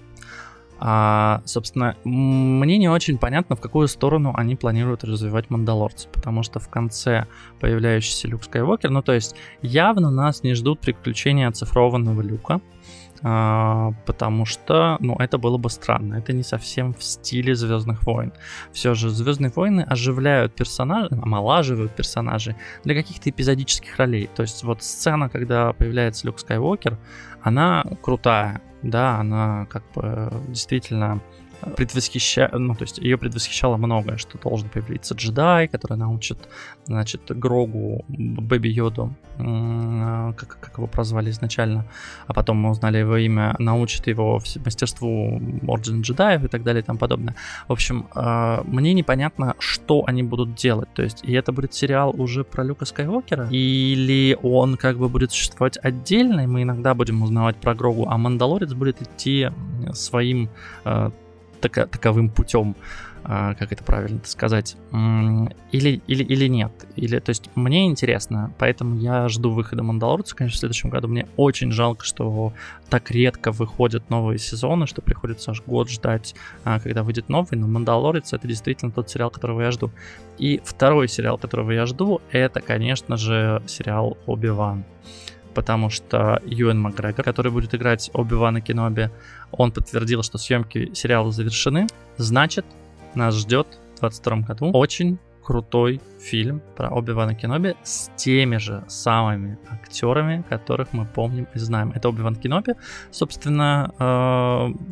А, 0.80 1.42
собственно, 1.46 1.96
мне 2.04 2.78
не 2.78 2.90
очень 2.90 3.18
понятно, 3.18 3.56
в 3.56 3.62
какую 3.62 3.88
сторону 3.88 4.34
они 4.36 4.56
планируют 4.56 5.04
развивать 5.04 5.50
Мандалорца, 5.50 6.10
потому 6.10 6.44
что 6.44 6.60
в 6.60 6.68
конце 6.70 7.28
появляющийся 7.60 8.28
Люк 8.28 8.44
Скайуокер, 8.44 8.90
ну 8.90 9.02
то 9.02 9.14
есть 9.14 9.36
явно 9.62 10.12
нас 10.12 10.44
не 10.44 10.54
ждут 10.54 10.82
приключения 10.82 11.48
оцифрованного 11.48 12.22
Люка, 12.22 12.60
а, 13.26 13.94
потому 14.06 14.46
что, 14.46 14.98
ну, 15.00 15.16
это 15.18 15.38
было 15.38 15.58
бы 15.58 15.70
странно. 15.70 16.16
Это 16.16 16.34
не 16.34 16.44
совсем 16.44 16.94
в 16.94 17.02
стиле 17.02 17.56
Звездных 17.56 18.06
войн. 18.06 18.34
Все 18.74 18.94
же 18.96 19.10
Звездные 19.10 19.50
войны 19.56 19.82
оживляют 19.82 20.56
персонажей, 20.56 21.18
омолаживают 21.18 21.96
персонажей 21.96 22.58
для 22.84 22.96
каких-то 22.96 23.30
эпизодических 23.30 23.96
ролей. 23.98 24.30
То 24.36 24.42
есть 24.42 24.64
вот 24.64 24.84
сцена, 24.84 25.30
когда 25.30 25.72
появляется 25.72 26.28
Люк 26.28 26.38
Скайуокер, 26.38 26.98
она 27.42 27.86
крутая 28.02 28.62
да, 28.84 29.20
она 29.20 29.66
как 29.70 29.84
бы 29.96 30.32
действительно 30.48 31.22
предвосхища... 31.76 32.50
ну, 32.54 32.76
то 32.76 32.84
есть 32.84 32.98
ее 32.98 33.18
предвосхищало 33.18 33.78
многое, 33.78 34.18
что 34.18 34.38
должен 34.38 34.70
появиться 34.70 35.16
джедай, 35.16 35.68
который 35.68 35.98
научит, 35.98 36.38
значит, 36.86 37.22
Грогу, 37.28 38.06
Бэби 38.08 38.68
Йоду, 38.68 39.16
как, 39.38 40.58
как 40.60 40.78
его 40.78 40.88
прозвали 40.88 41.30
изначально, 41.32 41.86
а 42.28 42.34
потом 42.34 42.58
мы 42.58 42.70
узнали 42.70 43.00
его 43.00 43.18
имя, 43.18 43.56
научит 43.60 44.08
его 44.08 44.40
мастерству 44.64 45.42
Орден 45.68 46.02
джедаев 46.02 46.44
и 46.44 46.48
так 46.48 46.64
далее 46.64 46.82
и 46.82 46.86
тому 46.86 47.00
подобное. 47.00 47.36
В 47.68 47.72
общем, 47.72 48.08
а, 48.14 48.64
мне 48.66 48.94
непонятно, 48.94 49.56
что 49.60 50.04
они 50.06 50.24
будут 50.24 50.56
делать, 50.56 50.90
то 50.94 51.02
есть, 51.02 51.24
и 51.24 51.34
это 51.34 51.52
будет 51.52 51.74
сериал 51.74 52.14
уже 52.16 52.44
про 52.44 52.64
Люка 52.64 52.86
Скайуокера, 52.86 53.48
или 53.50 54.38
он 54.42 54.78
как 54.78 54.98
бы 54.98 55.10
будет 55.10 55.32
существовать 55.32 55.78
отдельно, 55.82 56.42
и 56.42 56.48
мы 56.48 56.64
иногда 56.64 56.94
будем 56.94 57.24
узнавать 57.24 57.58
про 57.58 57.74
Грогу, 57.74 58.08
а 58.10 58.18
Мандалорец 58.18 58.74
будет 58.74 59.02
идти 59.02 59.50
своим 59.94 60.50
а, 61.64 61.70
тако, 61.70 61.86
таковым 61.86 62.30
путем, 62.30 62.76
а, 63.26 63.54
как 63.56 63.72
это 63.72 63.84
правильно 63.84 64.20
сказать, 64.26 64.76
или, 64.92 66.02
или, 66.08 66.24
или 66.24 66.48
нет. 66.48 66.72
Или, 66.96 67.20
то 67.20 67.30
есть 67.30 67.50
мне 67.56 67.86
интересно, 67.86 68.54
поэтому 68.58 68.98
я 69.00 69.30
жду 69.30 69.52
выхода 69.52 69.82
Мандалорца, 69.82 70.36
конечно, 70.36 70.58
в 70.58 70.60
следующем 70.60 70.90
году. 70.90 71.08
Мне 71.08 71.28
очень 71.38 71.72
жалко, 71.72 72.06
что 72.06 72.54
так 72.90 73.12
редко 73.12 73.52
выходят 73.52 74.10
новые 74.10 74.40
сезоны, 74.40 74.88
что 74.88 75.02
приходится 75.02 75.52
аж 75.52 75.62
год 75.66 75.90
ждать, 75.90 76.36
а, 76.66 76.80
когда 76.80 77.04
выйдет 77.04 77.30
новый, 77.30 77.58
но 77.58 77.68
Мандалорец 77.68 78.34
это 78.34 78.48
действительно 78.48 78.92
тот 78.92 79.10
сериал, 79.10 79.30
которого 79.30 79.62
я 79.62 79.72
жду. 79.72 79.92
И 80.38 80.62
второй 80.66 81.08
сериал, 81.08 81.38
которого 81.38 81.72
я 81.72 81.86
жду, 81.86 82.22
это, 82.32 82.60
конечно 82.60 83.16
же, 83.18 83.64
сериал 83.68 84.18
Оби-Ван 84.26 84.84
потому 85.54 85.90
что 85.90 86.42
Юэн 86.46 86.80
Макгрегор, 86.80 87.24
который 87.24 87.52
будет 87.52 87.74
играть 87.76 88.10
Оби-Вана 88.14 88.62
Кеноби, 88.62 89.10
он 89.58 89.72
подтвердил, 89.72 90.24
что 90.24 90.38
съемки 90.38 90.92
сериала 90.94 91.32
завершены. 91.32 91.88
Значит, 92.18 92.66
нас 93.16 93.36
ждет 93.36 93.68
в 93.96 94.00
2022 94.02 94.38
году 94.48 94.72
очень 94.72 95.20
крутой 95.44 96.02
фильм 96.20 96.62
про 96.76 96.90
Оби-Вана 96.90 97.36
Кеноби 97.36 97.76
с 97.84 98.10
теми 98.16 98.58
же 98.58 98.84
самыми 98.88 99.58
актерами, 99.70 100.44
которых 100.50 100.94
мы 100.94 101.06
помним 101.06 101.48
и 101.54 101.60
знаем. 101.60 101.92
Это 101.96 102.10
Оби-Ван 102.10 102.36
Кеноби, 102.36 102.76
собственно, 103.12 103.92
э, 104.00 104.04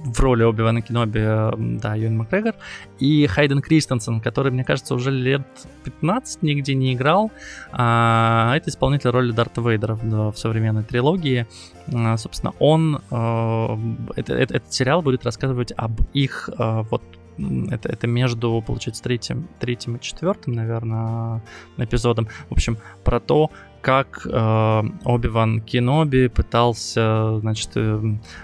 в 0.09 0.19
роли 0.19 0.43
Оби-Вана 0.43 0.81
Кеноби, 0.81 1.19
э, 1.23 1.51
да, 1.57 1.95
Юэн 1.95 2.17
Макгрегор, 2.17 2.55
и 2.99 3.27
Хайден 3.27 3.61
Кристенсен, 3.61 4.19
который, 4.21 4.51
мне 4.51 4.63
кажется, 4.63 4.93
уже 4.93 5.11
лет 5.11 5.47
15 5.85 6.43
нигде 6.43 6.75
не 6.75 6.93
играл. 6.93 7.31
А, 7.71 8.53
это 8.55 8.69
исполнитель 8.69 9.09
роли 9.09 9.31
Дарта 9.31 9.61
Вейдера 9.61 9.95
в, 9.95 10.31
в 10.31 10.37
современной 10.37 10.83
трилогии. 10.83 11.47
А, 11.93 12.17
собственно, 12.17 12.53
он, 12.59 13.01
э, 13.09 13.77
это, 14.15 14.33
это, 14.33 14.55
этот 14.55 14.73
сериал 14.73 15.01
будет 15.01 15.25
рассказывать 15.25 15.71
об 15.77 16.01
их 16.13 16.49
вот 16.57 17.01
это, 17.37 17.89
это 17.89 18.07
между, 18.07 18.63
получается, 18.65 19.03
третьим, 19.03 19.47
третьим 19.59 19.95
и 19.95 20.01
четвертым, 20.01 20.53
наверное, 20.53 21.41
эпизодом. 21.77 22.27
В 22.49 22.53
общем, 22.53 22.77
про 23.03 23.19
то, 23.19 23.51
как 23.81 24.25
э, 24.25 24.83
Оби-Ван 25.05 25.61
Кеноби 25.61 26.27
пытался, 26.27 27.39
значит, 27.39 27.71
э, 27.75 27.99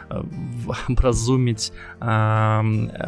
образумить 0.89 1.71
э, 2.01 2.61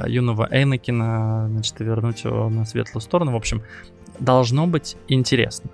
юного 0.08 0.48
Энакина, 0.52 1.48
значит, 1.50 1.80
вернуть 1.80 2.24
его 2.24 2.50
на 2.50 2.66
светлую 2.66 3.02
сторону. 3.02 3.32
В 3.32 3.36
общем, 3.36 3.64
должно 4.20 4.68
быть 4.68 4.96
интересно. 5.08 5.72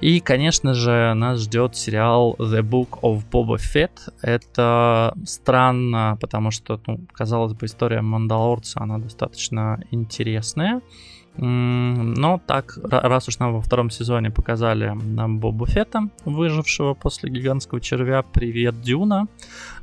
И, 0.00 0.20
конечно 0.20 0.72
же, 0.72 1.12
нас 1.14 1.40
ждет 1.40 1.76
сериал 1.76 2.34
The 2.38 2.62
Book 2.62 3.00
of 3.02 3.22
Boba 3.30 3.58
Fett. 3.58 3.90
Это 4.22 5.14
странно, 5.26 6.16
потому 6.20 6.50
что, 6.50 6.80
ну, 6.86 7.00
казалось 7.12 7.52
бы, 7.52 7.66
история 7.66 8.00
Мандалорца, 8.00 8.80
она 8.80 8.98
достаточно 8.98 9.78
интересная. 9.90 10.80
Но 11.36 12.40
так, 12.46 12.78
раз 12.82 13.28
уж 13.28 13.38
нам 13.38 13.54
во 13.54 13.60
втором 13.60 13.90
сезоне 13.90 14.30
показали 14.30 14.90
нам 14.90 15.38
Боба 15.38 15.66
Фетта, 15.66 16.08
выжившего 16.24 16.94
после 16.94 17.30
гигантского 17.30 17.80
червя, 17.80 18.22
привет, 18.22 18.80
Дюна, 18.80 19.26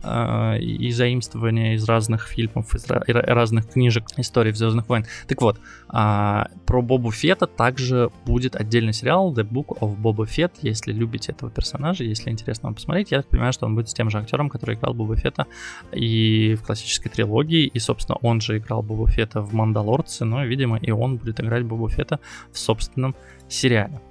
э, 0.04 0.60
и 0.60 0.92
заимствования 0.92 1.76
из 1.76 1.86
разных 1.86 2.28
фильмов, 2.28 2.76
из 2.76 2.86
разных 2.88 3.70
книжек 3.70 4.06
истории 4.18 4.52
Звездных 4.52 4.90
войн. 4.90 5.06
Так 5.28 5.42
вот, 5.42 5.60
а, 5.90 6.48
про 6.66 6.82
Бобу 6.82 7.12
Фетта 7.12 7.48
также 7.48 8.12
будет 8.26 8.56
отдельный 8.56 8.94
сериал 8.94 9.34
The 9.34 9.48
Book 9.48 9.80
of 9.80 9.98
Boba 9.98 10.26
Fett, 10.26 10.52
если 10.62 10.92
любите 10.92 11.32
этого 11.32 11.50
персонажа, 11.50 12.04
если 12.04 12.30
интересно 12.30 12.68
вам 12.68 12.76
посмотреть. 12.76 13.12
Я 13.12 13.22
так 13.22 13.30
понимаю, 13.30 13.54
что 13.54 13.66
он 13.66 13.76
будет 13.76 13.90
с 13.90 13.94
тем 13.94 14.10
же 14.10 14.18
актером, 14.18 14.50
который 14.50 14.76
играл 14.76 14.94
Боба 14.94 15.16
Фетта 15.16 15.48
и 15.94 16.56
в 16.56 16.64
классической 16.66 17.10
трилогии, 17.10 17.66
и, 17.66 17.80
собственно, 17.80 18.18
он 18.22 18.42
же 18.42 18.58
играл 18.58 18.82
Боба 18.82 19.08
Фетта 19.08 19.42
в 19.42 19.54
Мандалорце, 19.54 20.26
но, 20.26 20.44
видимо, 20.44 20.78
и 20.78 20.92
он 20.92 21.18
будет 21.18 21.37
играть 21.40 21.64
Боба 21.64 21.90
Фетта 21.90 22.20
в 22.52 22.60
собственном 22.60 23.16
сериале. 23.48 24.02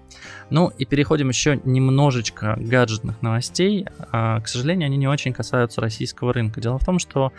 Ну 0.51 0.73
и 0.79 0.85
переходим 0.85 1.29
еще 1.29 1.61
немножечко 1.65 2.57
гаджетных 2.59 3.21
новостей. 3.23 3.87
А, 4.12 4.41
к 4.41 4.49
сожалению, 4.49 4.87
они 4.87 4.97
не 4.97 5.09
очень 5.09 5.33
касаются 5.33 5.81
российского 5.81 6.33
рынка. 6.33 6.61
Дело 6.61 6.79
в 6.79 6.85
том, 6.85 6.99
что 6.99 7.33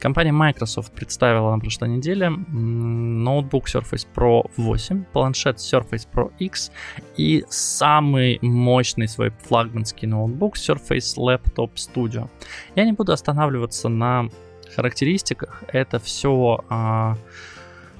компания 0.00 0.32
Microsoft 0.32 0.92
представила 0.92 1.50
на 1.52 1.58
прошлой 1.58 1.90
неделе 1.90 2.30
ноутбук 2.30 3.68
Surface 3.68 4.06
Pro 4.14 4.50
8, 4.56 5.04
планшет 5.12 5.56
Surface 5.58 6.08
Pro 6.12 6.32
X 6.38 6.70
и 7.16 7.44
самый 7.48 8.38
мощный 8.42 9.08
свой 9.08 9.30
флагманский 9.42 10.08
ноутбук 10.08 10.56
Surface 10.56 11.16
Laptop 11.18 11.74
Studio. 11.74 12.30
Я 12.74 12.84
не 12.84 12.92
буду 12.92 13.12
останавливаться 13.12 13.88
на 13.88 14.28
характеристиках. 14.74 15.62
Это 15.68 15.98
все 16.00 16.64
а, 16.68 17.16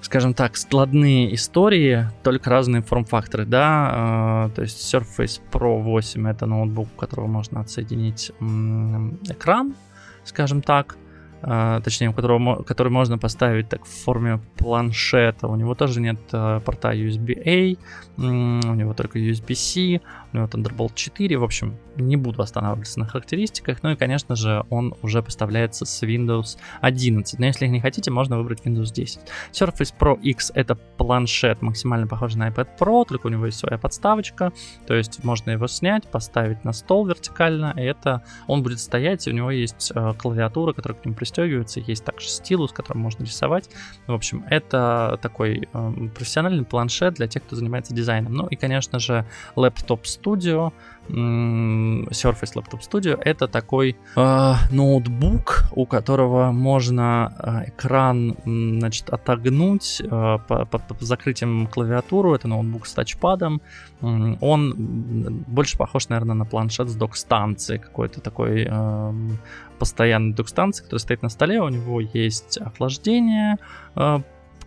скажем 0.04 0.34
так, 0.34 0.56
складные 0.58 1.34
истории, 1.34 2.06
только 2.22 2.50
разные 2.50 2.82
форм-факторы, 2.82 3.46
да, 3.46 4.48
э, 4.50 4.54
то 4.54 4.62
есть 4.62 4.94
Surface 4.94 5.40
Pro 5.50 5.80
8 5.80 6.28
это 6.28 6.44
ноутбук, 6.44 6.88
у 6.94 7.00
которого 7.00 7.26
можно 7.26 7.60
отсоединить 7.60 8.30
экран, 9.30 9.74
скажем 10.24 10.60
так, 10.60 10.96
э, 11.44 11.80
точнее, 11.84 12.10
у 12.10 12.12
которого, 12.12 12.62
который 12.62 12.90
можно 12.90 13.18
поставить 13.18 13.68
так 13.68 13.84
в 13.84 14.04
форме 14.04 14.40
планшета. 14.56 15.48
У 15.48 15.56
него 15.56 15.74
тоже 15.74 16.00
нет 16.00 16.18
э, 16.32 16.60
порта 16.64 16.92
USB-A, 16.92 17.76
у 18.16 18.74
него 18.74 18.94
только 18.94 19.18
USB-C, 19.18 20.00
у 20.32 20.36
него 20.36 20.46
Thunderbolt 20.46 20.92
4, 20.94 21.36
в 21.36 21.44
общем, 21.44 21.76
не 21.96 22.16
буду 22.16 22.42
останавливаться 22.42 22.98
на 22.98 23.06
характеристиках. 23.06 23.82
Ну 23.82 23.90
и, 23.90 23.96
конечно 23.96 24.36
же, 24.36 24.64
он 24.70 24.94
уже 25.02 25.22
поставляется 25.22 25.84
с 25.84 26.02
Windows 26.02 26.56
11. 26.80 27.38
Но 27.38 27.46
если 27.46 27.66
не 27.66 27.80
хотите, 27.80 28.10
можно 28.10 28.38
выбрать 28.38 28.60
Windows 28.64 28.92
10. 28.92 29.20
Surface 29.52 29.94
Pro 29.98 30.20
X 30.20 30.52
это 30.54 30.74
планшет, 30.74 31.62
максимально 31.62 32.06
похожий 32.06 32.38
на 32.38 32.48
iPad 32.48 32.68
Pro, 32.78 33.04
только 33.06 33.26
у 33.26 33.30
него 33.30 33.46
есть 33.46 33.58
своя 33.58 33.78
подставочка. 33.78 34.52
То 34.86 34.94
есть 34.94 35.24
можно 35.24 35.50
его 35.50 35.66
снять, 35.66 36.06
поставить 36.06 36.64
на 36.64 36.72
стол 36.72 37.06
вертикально, 37.06 37.74
и 37.76 37.82
это 37.82 38.22
он 38.46 38.62
будет 38.62 38.80
стоять, 38.80 39.26
и 39.26 39.30
у 39.30 39.34
него 39.34 39.50
есть 39.50 39.92
э, 39.94 40.14
клавиатура, 40.18 40.72
которая 40.72 40.98
к 40.98 41.04
нему 41.04 41.14
пристегивается, 41.34 41.80
есть 41.80 42.04
также 42.04 42.28
стилус, 42.28 42.72
которым 42.72 43.02
можно 43.02 43.24
рисовать. 43.24 43.68
В 44.06 44.12
общем, 44.12 44.44
это 44.48 45.18
такой 45.20 45.68
э, 45.72 45.92
профессиональный 46.14 46.64
планшет 46.64 47.14
для 47.14 47.26
тех, 47.26 47.42
кто 47.42 47.56
занимается 47.56 47.94
дизайном. 47.94 48.32
Ну 48.34 48.46
и, 48.46 48.56
конечно 48.56 48.98
же, 48.98 49.26
Laptop 49.56 50.02
Studio, 50.02 50.72
Surface 51.08 52.54
Laptop 52.54 52.80
Studio 52.80 53.18
это 53.20 53.48
такой 53.48 53.96
э, 54.16 54.54
ноутбук, 54.70 55.64
у 55.72 55.86
которого 55.86 56.52
можно 56.52 57.34
э, 57.38 57.70
экран 57.70 58.36
значит, 58.44 59.10
отогнуть 59.10 60.00
э, 60.00 60.08
по, 60.08 60.64
по, 60.66 60.78
по 60.78 61.04
закрытием 61.04 61.66
клавиатуру. 61.66 62.34
Это 62.34 62.48
ноутбук 62.48 62.86
с 62.86 62.94
тачпадом. 62.94 63.60
Он 64.00 65.44
больше 65.46 65.78
похож, 65.78 66.08
наверное, 66.08 66.34
на 66.34 66.44
планшет 66.44 66.88
с 66.88 66.94
док-станции, 66.94 67.78
какой-то 67.78 68.20
такой 68.20 68.66
э, 68.68 69.12
постоянной 69.78 70.34
док-станции, 70.34 70.82
который 70.82 71.00
стоит 71.00 71.22
на 71.22 71.28
столе. 71.28 71.60
У 71.60 71.68
него 71.68 72.00
есть 72.00 72.58
охлаждение, 72.58 73.56
э, 73.96 74.20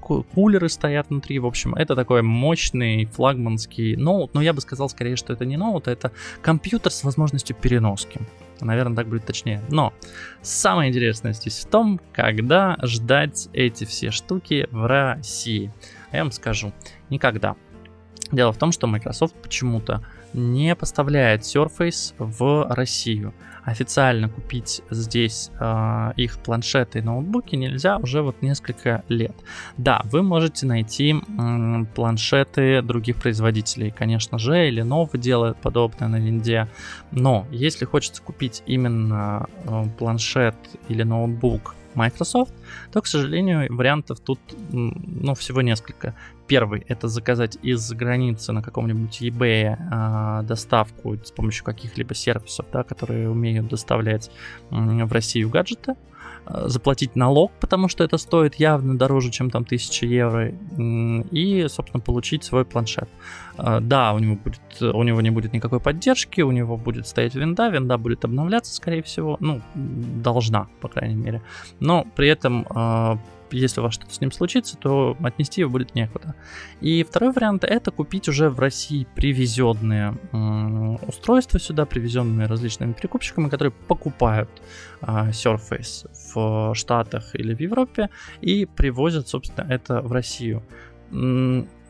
кулеры 0.08 0.70
стоят 0.70 1.10
внутри. 1.10 1.40
В 1.40 1.46
общем, 1.46 1.76
это 1.76 1.96
такой 1.96 2.22
мощный 2.22 3.06
флагманский 3.06 3.96
ноут. 3.96 4.34
Но 4.34 4.42
я 4.42 4.54
бы 4.54 4.62
сказал 4.62 4.90
скорее, 4.90 5.16
что 5.16 5.34
это 5.34 5.46
не 5.46 5.58
ноут, 5.58 5.88
а 5.88 5.92
это 5.92 6.12
компьютер 6.42 6.92
с 6.92 7.04
возможностью 7.04 7.56
переноски. 7.56 8.22
Наверное, 8.62 8.96
так 8.96 9.08
будет 9.08 9.26
точнее. 9.26 9.62
Но 9.70 9.94
самое 10.42 10.90
интересное 10.90 11.34
здесь 11.34 11.60
в 11.60 11.70
том, 11.70 12.00
когда 12.12 12.78
ждать 12.82 13.50
эти 13.54 13.84
все 13.84 14.12
штуки 14.12 14.68
в 14.72 14.88
России. 14.88 15.72
Я 16.12 16.24
вам 16.24 16.32
скажу, 16.32 16.74
никогда. 17.10 17.56
Дело 18.32 18.52
в 18.52 18.58
том, 18.58 18.72
что 18.72 18.88
Microsoft 18.88 19.36
почему-то 19.36 20.04
не 20.34 20.76
поставляет 20.76 21.42
Surface 21.42 22.14
в 22.18 22.68
Россию 22.70 23.34
официально 23.68 24.30
купить 24.30 24.82
здесь 24.90 25.52
э, 25.60 26.14
их 26.16 26.40
планшеты 26.40 27.00
и 27.00 27.02
ноутбуки 27.02 27.58
нельзя 27.58 27.98
уже 27.98 28.22
вот 28.22 28.42
несколько 28.42 29.04
лет. 29.10 29.36
Да, 29.76 30.02
вы 30.06 30.24
можете 30.24 30.66
найти 30.66 31.14
э, 31.14 31.86
планшеты 31.94 32.82
других 32.82 33.18
производителей, 33.18 33.92
конечно 33.92 34.40
же, 34.40 34.70
или 34.70 34.82
Lenovo 34.82 35.18
делает 35.18 35.58
подобное 35.58 36.08
на 36.08 36.16
винде, 36.16 36.70
но 37.12 37.46
если 37.52 37.84
хочется 37.84 38.22
купить 38.22 38.64
именно 38.66 39.48
э, 39.66 39.84
планшет 40.00 40.56
или 40.88 41.04
ноутбук 41.04 41.76
Microsoft, 41.98 42.54
то, 42.92 43.02
к 43.02 43.08
сожалению, 43.08 43.68
вариантов 43.76 44.20
тут 44.20 44.40
ну, 44.72 45.34
всего 45.34 45.62
несколько. 45.62 46.14
Первый— 46.48 46.86
это 46.88 47.08
заказать 47.08 47.58
из 47.64 47.92
границы 47.92 48.54
на 48.54 48.62
каком-нибудь 48.62 49.22
eBay 49.22 49.76
э, 49.76 50.44
доставку 50.44 51.18
с 51.24 51.32
помощью 51.32 51.66
каких-либо 51.66 52.14
сервисов, 52.14 52.68
да, 52.72 52.84
которые 52.84 53.30
умеют 53.30 53.68
доставлять 53.68 54.32
э, 54.72 54.76
в 55.06 55.12
Россию 55.12 55.50
гаджеты. 55.50 55.96
Заплатить 56.66 57.16
налог, 57.16 57.52
потому 57.60 57.88
что 57.88 58.04
это 58.04 58.18
стоит 58.18 58.56
явно 58.56 58.98
дороже, 58.98 59.32
чем 59.32 59.50
там 59.50 59.64
1000 59.64 60.06
евро, 60.06 60.52
и, 61.32 61.68
собственно, 61.70 62.02
получить 62.02 62.44
свой 62.44 62.66
планшет. 62.66 63.10
Э, 63.58 63.80
да, 63.82 64.14
у 64.14 64.20
него, 64.20 64.36
будет, 64.36 64.82
у 64.82 65.04
него 65.04 65.22
не 65.22 65.30
будет 65.30 65.54
никакой 65.54 65.80
поддержки, 65.80 66.42
у 66.42 66.52
него 66.52 66.78
будет 66.78 67.08
стоять 67.08 67.36
винда, 67.36 67.70
винда 67.70 67.98
будет 67.98 68.26
обновляться, 68.26 68.74
скорее 68.74 69.02
всего, 69.02 69.38
ну, 69.40 69.62
должна, 69.76 70.68
по 70.82 70.88
крайней 70.88 71.16
мере, 71.16 71.42
но 71.80 72.06
при 72.16 72.30
этом 72.30 72.66
э, 72.70 73.18
если 73.52 73.80
у 73.80 73.84
вас 73.84 73.94
что-то 73.94 74.14
с 74.14 74.22
ним 74.22 74.32
случится, 74.32 74.78
то 74.78 75.18
отнести 75.22 75.62
его 75.62 75.72
будет 75.72 75.96
некуда. 75.96 76.36
И 76.82 77.04
второй 77.04 77.32
вариант 77.32 77.64
это 77.64 77.92
купить 77.92 78.28
уже 78.28 78.50
в 78.50 78.60
России 78.60 79.08
привезенные 79.16 80.16
устройства 81.08 81.60
сюда, 81.60 81.86
привезенные 81.86 82.48
различными 82.48 82.94
перекупщиками, 82.94 83.50
которые 83.50 83.72
покупают 83.72 84.50
э, 85.02 85.30
Surface 85.30 86.10
в 86.34 86.74
Штатах 86.76 87.36
или 87.36 87.54
в 87.54 87.60
Европе 87.60 88.10
и 88.42 88.66
привозят, 88.66 89.28
собственно, 89.28 89.66
это 89.70 90.02
в 90.02 90.12
Россию. 90.12 90.64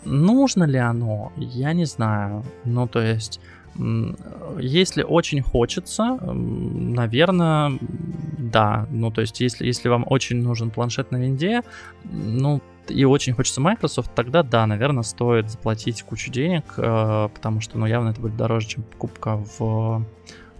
Нужно 0.06 0.64
ли 0.64 0.78
оно? 0.78 1.34
Я 1.38 1.74
не 1.74 1.86
знаю. 1.86 2.46
Ну, 2.66 2.88
то 2.88 3.02
есть 3.02 3.40
если 4.60 5.04
очень 5.04 5.42
хочется, 5.42 6.18
наверное, 6.22 7.78
да. 8.38 8.88
Ну, 8.92 9.12
то 9.12 9.22
есть, 9.22 9.40
если, 9.40 9.66
если 9.66 9.90
вам 9.90 10.06
очень 10.08 10.42
нужен 10.42 10.72
планшет 10.72 11.12
на 11.12 11.18
винде, 11.18 11.62
ну, 12.04 12.62
и 12.90 13.04
очень 13.06 13.34
хочется 13.34 13.62
Microsoft, 13.62 14.14
тогда 14.16 14.44
да, 14.44 14.66
наверное, 14.66 15.04
стоит 15.04 15.50
заплатить 15.50 16.04
кучу 16.04 16.32
денег, 16.32 16.64
э, 16.78 17.30
потому 17.34 17.62
что, 17.62 17.78
ну, 17.78 17.86
явно 17.86 18.10
это 18.10 18.22
будет 18.22 18.38
дороже, 18.38 18.68
чем 18.68 18.84
покупка 18.84 19.44
в 19.58 20.06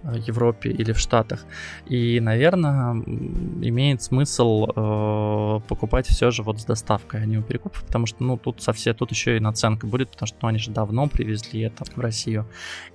Европе 0.04 0.70
или 0.70 0.92
в 0.92 0.98
Штатах. 0.98 1.44
И, 1.86 2.20
наверное, 2.20 2.92
имеет 2.92 4.02
смысл 4.02 4.66
э, 4.68 5.60
покупать 5.68 6.06
все 6.06 6.30
же 6.30 6.42
вот 6.42 6.60
с 6.60 6.64
доставкой, 6.64 7.22
а 7.22 7.26
не 7.26 7.38
у 7.38 7.42
перекупов, 7.42 7.84
потому 7.84 8.06
что, 8.06 8.22
ну, 8.22 8.36
тут 8.36 8.62
совсем, 8.62 8.94
тут 8.94 9.10
еще 9.10 9.36
и 9.36 9.40
наценка 9.40 9.86
будет, 9.86 10.10
потому 10.10 10.26
что 10.26 10.38
ну, 10.42 10.48
они 10.48 10.58
же 10.58 10.70
давно 10.70 11.08
привезли 11.08 11.60
это 11.62 11.84
в 11.84 11.98
Россию. 11.98 12.46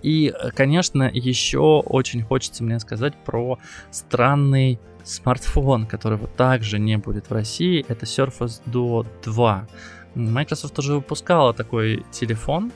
И, 0.02 0.34
конечно, 0.56 1.10
еще 1.13 1.82
очень 1.86 2.24
хочется 2.24 2.63
мне 2.63 2.80
сказать 2.80 3.13
про 3.26 3.60
странный 3.92 4.80
смартфон, 5.04 5.86
который 5.86 6.18
вот 6.18 6.36
также 6.36 6.80
не 6.80 6.98
будет 6.98 7.30
в 7.30 7.34
России, 7.34 7.86
это 7.88 8.06
Surface 8.06 8.62
Duo 8.66 9.06
2. 9.24 9.68
Microsoft 10.16 10.78
уже 10.80 10.96
выпускала 10.96 11.54
такой 11.54 12.06
телефон, 12.12 12.72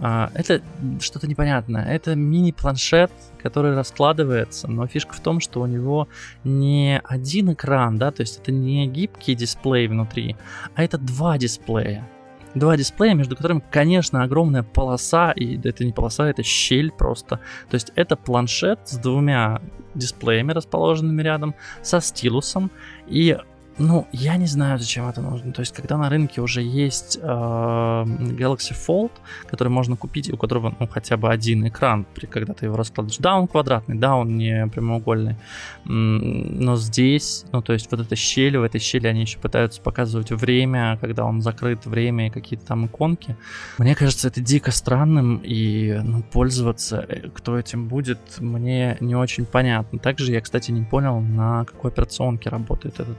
это 0.00 0.62
что-то 1.00 1.26
непонятное. 1.26 1.84
Это 1.84 2.14
мини-планшет, 2.14 3.10
который 3.42 3.74
раскладывается, 3.74 4.68
но 4.68 4.86
фишка 4.86 5.14
в 5.14 5.20
том, 5.20 5.40
что 5.40 5.60
у 5.60 5.66
него 5.66 6.08
не 6.44 7.00
один 7.04 7.52
экран, 7.52 7.98
да, 7.98 8.10
то 8.10 8.22
есть 8.22 8.38
это 8.38 8.52
не 8.52 8.86
гибкий 8.86 9.34
дисплей 9.34 9.88
внутри, 9.88 10.36
а 10.74 10.82
это 10.82 10.98
два 10.98 11.38
дисплея. 11.38 12.06
Два 12.54 12.76
дисплея, 12.76 13.14
между 13.14 13.36
которыми, 13.36 13.62
конечно, 13.70 14.22
огромная 14.22 14.62
полоса, 14.62 15.32
и 15.32 15.58
это 15.62 15.84
не 15.84 15.92
полоса, 15.92 16.28
это 16.28 16.42
щель 16.42 16.90
просто. 16.90 17.40
То 17.68 17.74
есть 17.74 17.92
это 17.94 18.16
планшет 18.16 18.80
с 18.86 18.96
двумя 18.96 19.60
дисплеями, 19.94 20.52
расположенными 20.52 21.22
рядом, 21.22 21.54
со 21.82 22.00
стилусом, 22.00 22.70
и 23.06 23.36
ну, 23.78 24.06
я 24.12 24.36
не 24.36 24.46
знаю, 24.46 24.78
зачем 24.78 25.08
это 25.08 25.20
нужно. 25.20 25.52
То 25.52 25.60
есть, 25.60 25.72
когда 25.72 25.96
на 25.96 26.08
рынке 26.08 26.40
уже 26.40 26.62
есть 26.62 27.18
э, 27.20 27.26
Galaxy 27.26 28.74
Fold, 28.74 29.12
который 29.46 29.68
можно 29.68 29.96
купить, 29.96 30.32
у 30.32 30.36
которого 30.36 30.74
ну, 30.78 30.88
хотя 30.88 31.16
бы 31.16 31.30
один 31.30 31.66
экран, 31.66 32.04
при, 32.14 32.26
когда 32.26 32.54
ты 32.54 32.66
его 32.66 32.76
раскладываешь. 32.76 33.18
Да, 33.18 33.36
он 33.36 33.46
квадратный, 33.46 33.96
да, 33.96 34.16
он 34.16 34.36
не 34.36 34.66
прямоугольный. 34.66 35.36
Но 35.84 36.76
здесь, 36.76 37.44
ну, 37.52 37.62
то 37.62 37.72
есть, 37.72 37.90
вот 37.90 38.00
эта 38.00 38.16
щель, 38.16 38.58
в 38.58 38.62
этой 38.62 38.80
щели 38.80 39.06
они 39.06 39.22
еще 39.22 39.38
пытаются 39.38 39.80
показывать 39.80 40.32
время, 40.32 40.98
когда 41.00 41.24
он 41.24 41.40
закрыт, 41.40 41.86
время 41.86 42.26
и 42.26 42.30
какие-то 42.30 42.66
там 42.66 42.86
иконки. 42.86 43.36
Мне 43.78 43.94
кажется, 43.94 44.28
это 44.28 44.40
дико 44.40 44.70
странным, 44.70 45.40
и 45.44 46.00
ну, 46.02 46.22
пользоваться, 46.22 47.04
э, 47.08 47.28
кто 47.28 47.58
этим 47.58 47.86
будет, 47.86 48.18
мне 48.40 48.96
не 49.00 49.14
очень 49.14 49.44
понятно. 49.44 49.98
Также 49.98 50.32
я, 50.32 50.40
кстати, 50.40 50.72
не 50.72 50.82
понял, 50.82 51.20
на 51.20 51.64
какой 51.64 51.90
операционке 51.90 52.50
работает 52.50 53.00
этот 53.00 53.18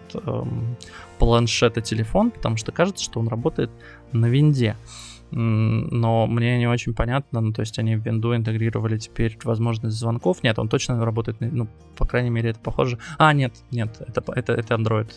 планшет 1.17 1.77
и 1.77 1.81
телефон, 1.81 2.31
потому 2.31 2.57
что 2.57 2.71
кажется, 2.71 3.03
что 3.03 3.19
он 3.19 3.27
работает 3.27 3.69
на 4.12 4.27
винде. 4.27 4.75
но 5.31 6.25
мне 6.27 6.57
не 6.57 6.67
очень 6.67 6.93
понятно, 6.93 7.41
ну, 7.41 7.53
то 7.53 7.62
есть 7.62 7.77
они 7.77 7.95
в 7.95 8.05
винду 8.05 8.35
интегрировали 8.35 8.97
теперь 8.97 9.38
возможность 9.43 9.97
звонков. 9.97 10.43
Нет, 10.43 10.57
он 10.57 10.69
точно 10.69 11.03
работает, 11.05 11.38
ну, 11.39 11.67
по 11.97 12.05
крайней 12.05 12.31
мере, 12.31 12.51
это 12.51 12.59
похоже. 12.59 12.97
А, 13.17 13.33
нет, 13.33 13.53
нет, 13.71 14.01
это, 14.07 14.23
это, 14.35 14.53
это 14.53 14.75
Android. 14.75 15.12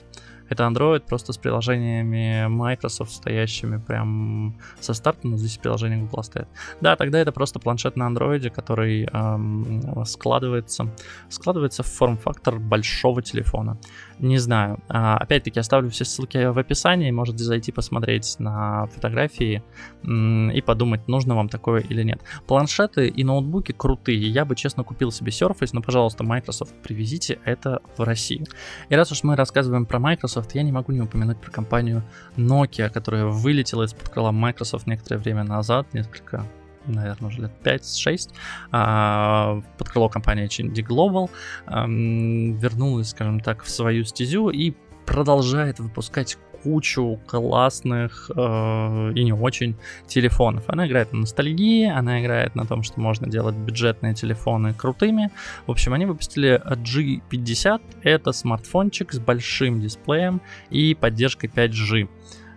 Это 0.53 0.65
Android 0.65 1.01
просто 1.01 1.33
с 1.33 1.39
приложениями 1.39 2.47
Microsoft, 2.47 3.13
стоящими 3.13 3.79
прям 3.79 4.55
со 4.81 4.93
старта, 4.93 5.27
но 5.27 5.39
здесь 5.39 5.57
приложение 5.57 5.99
Google 6.01 6.23
стоит. 6.23 6.49
Да, 6.83 6.95
тогда 6.97 7.19
это 7.21 7.33
просто 7.33 7.59
планшет 7.59 7.97
на 7.97 8.07
Android, 8.11 8.51
который 8.51 9.05
эм, 9.05 10.05
складывается, 10.05 10.89
складывается 11.31 11.83
в 11.83 11.87
форм-фактор 11.87 12.59
большого 12.59 13.23
телефона. 13.23 13.79
Не 14.23 14.39
знаю. 14.39 14.79
А, 14.89 15.17
опять-таки, 15.19 15.59
оставлю 15.59 15.91
все 15.91 16.05
ссылки 16.05 16.39
в 16.47 16.57
описании, 16.57 17.11
можете 17.11 17.43
зайти 17.43 17.73
посмотреть 17.73 18.37
на 18.39 18.87
фотографии 18.87 19.65
и 20.05 20.63
подумать, 20.65 21.09
нужно 21.09 21.35
вам 21.35 21.49
такое 21.49 21.81
или 21.81 22.05
нет. 22.05 22.23
Планшеты 22.47 23.09
и 23.09 23.25
ноутбуки 23.25 23.73
крутые. 23.73 24.21
Я 24.21 24.45
бы, 24.45 24.55
честно, 24.55 24.85
купил 24.85 25.11
себе 25.11 25.33
Surface, 25.33 25.71
но, 25.73 25.83
пожалуйста, 25.83 26.23
Microsoft, 26.23 26.73
привезите 26.85 27.41
это 27.45 27.83
в 27.97 28.05
Россию. 28.05 28.47
И 28.89 28.95
раз 28.95 29.11
уж 29.11 29.25
мы 29.25 29.35
рассказываем 29.35 29.87
про 29.87 29.99
Microsoft, 29.99 30.55
я 30.55 30.63
не 30.63 30.71
могу 30.71 30.93
не 30.93 31.01
упомянуть 31.01 31.41
про 31.41 31.51
компанию 31.51 32.05
Nokia, 32.37 32.91
которая 32.91 33.27
вылетела 33.27 33.83
из-под 33.83 34.09
крыла 34.09 34.31
Microsoft 34.31 34.87
некоторое 34.87 35.19
время 35.19 35.43
назад, 35.43 35.93
несколько 35.95 36.47
наверное, 36.87 37.29
уже 37.29 37.43
лет 37.43 37.53
5-6, 37.63 38.31
а, 38.71 39.63
под 39.79 39.89
крыло 39.89 40.09
компании 40.09 40.47
Chindi 40.47 40.87
Global, 40.87 41.31
вернулась, 41.67 43.11
скажем 43.11 43.41
так, 43.41 43.63
в 43.63 43.71
свою 43.71 44.05
стезю 44.05 44.51
и 44.51 44.75
продолжает 45.07 45.81
выпускать 45.81 46.39
кучу 46.63 47.21
классных 47.27 48.31
э, 48.35 49.13
и 49.15 49.25
не 49.25 49.33
очень 49.33 49.77
телефонов. 50.07 50.65
Она 50.69 50.87
играет 50.87 51.13
на 51.13 51.21
ностальгии, 51.21 51.89
она 51.89 52.23
играет 52.23 52.55
на 52.55 52.67
том, 52.67 52.83
что 52.83 53.01
можно 53.01 53.27
делать 53.27 53.57
бюджетные 53.57 54.15
телефоны 54.15 54.73
крутыми. 54.75 55.31
В 55.67 55.71
общем, 55.71 55.93
они 55.93 56.07
выпустили 56.07 56.63
G50. 56.65 57.81
Это 58.03 58.33
смартфончик 58.33 59.13
с 59.13 59.19
большим 59.19 59.81
дисплеем 59.81 60.41
и 60.71 60.95
поддержкой 60.95 61.49
5G. 61.49 62.09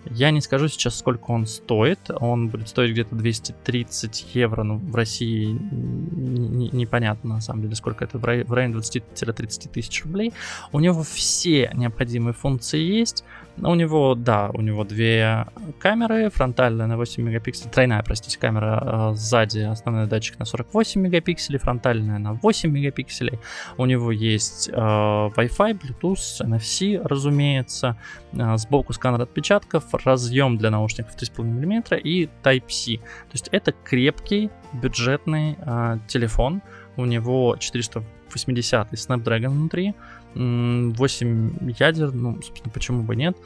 Я 0.10 0.32
не 0.32 0.42
скажу 0.42 0.68
сейчас, 0.68 0.98
сколько 0.98 1.32
он 1.32 1.46
стоит. 1.46 2.00
Он 2.10 2.50
будет 2.50 2.70
стоить 2.70 2.92
где-то 2.92 3.16
230 3.16 4.36
евро. 4.36 4.64
Ну, 4.64 4.78
в 4.78 4.96
России 4.96 5.48
непонятно, 5.52 7.36
на 7.36 7.42
самом 7.42 7.64
деле, 7.64 7.76
сколько 7.76 8.06
это. 8.06 8.18
В 8.18 8.24
районе 8.24 8.76
20-30 8.76 9.70
тысяч 9.70 10.04
рублей. 10.04 10.34
У 10.72 10.80
него 10.80 11.04
все 11.04 11.72
необходимые 11.74 12.34
функции 12.34 12.80
есть. 12.80 13.24
У 13.58 13.74
него, 13.74 14.16
да, 14.16 14.50
у 14.54 14.62
него 14.62 14.84
две 14.84 15.48
камеры, 15.80 16.30
фронтальная 16.30 16.88
на 16.88 16.98
8 16.98 17.24
мегапикселей, 17.24 17.72
тройная, 17.72 18.04
простите, 18.04 18.38
камера 18.38 19.12
э, 19.12 19.16
сзади, 19.16 19.60
основной 19.60 20.08
датчик 20.08 20.38
на 20.40 20.46
48 20.46 21.02
мегапикселей, 21.02 21.58
фронтальная 21.58 22.20
на 22.20 22.34
8 22.34 22.70
мегапикселей. 22.70 23.40
У 23.78 23.86
него 23.86 24.12
есть 24.12 24.70
э, 24.70 24.74
Wi-Fi, 24.74 25.80
Bluetooth, 25.80 26.42
NFC, 26.42 27.02
разумеется, 27.02 27.96
э, 28.34 28.58
сбоку 28.58 28.92
сканер 28.92 29.22
отпечатков, 29.22 29.86
разъем 30.06 30.58
для 30.58 30.70
наушников 30.70 31.16
3,5 31.16 31.44
мм 31.44 31.96
и 31.96 32.30
Type-C. 32.44 32.98
То 32.98 33.32
есть 33.32 33.48
это 33.54 33.72
крепкий 33.72 34.50
бюджетный 34.74 35.58
э, 35.60 36.00
телефон. 36.08 36.62
У 36.98 37.06
него 37.06 37.56
480 37.58 38.92
Snapdragon 38.94 39.50
внутри, 39.50 39.96
8 40.36 41.74
ядер, 41.80 42.12
ну, 42.12 42.42
собственно, 42.42 42.72
почему 42.72 43.04
бы 43.04 43.16
нет. 43.16 43.38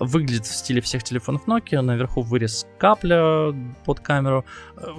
Выглядит 0.00 0.46
в 0.46 0.54
стиле 0.54 0.80
всех 0.80 1.04
телефонов 1.04 1.46
Nokia, 1.46 1.80
наверху 1.80 2.22
вырез 2.22 2.66
капля 2.78 3.54
под 3.84 4.00
камеру. 4.00 4.44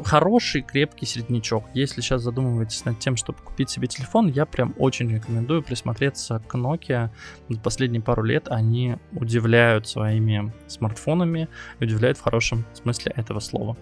Хороший, 0.06 0.62
крепкий 0.62 1.06
среднячок. 1.06 1.64
Если 1.74 2.02
сейчас 2.02 2.22
задумываетесь 2.22 2.86
над 2.86 3.00
тем, 3.00 3.16
чтобы 3.16 3.39
купить 3.39 3.70
себе 3.70 3.88
телефон, 3.88 4.28
я 4.28 4.45
прям 4.45 4.76
очень 4.78 5.12
рекомендую 5.12 5.64
присмотреться 5.64 6.41
к 6.47 6.56
Nokia. 6.56 7.10
За 7.50 7.60
последние 7.60 8.02
пару 8.02 8.24
лет 8.24 8.47
они 8.50 8.97
удивляют 9.12 9.88
своими 9.88 10.52
смартфонами, 10.68 11.47
удивляют 11.80 12.18
в 12.18 12.22
хорошем 12.22 12.66
смысле 12.74 13.14
этого 13.16 13.39
слова. 13.39 13.76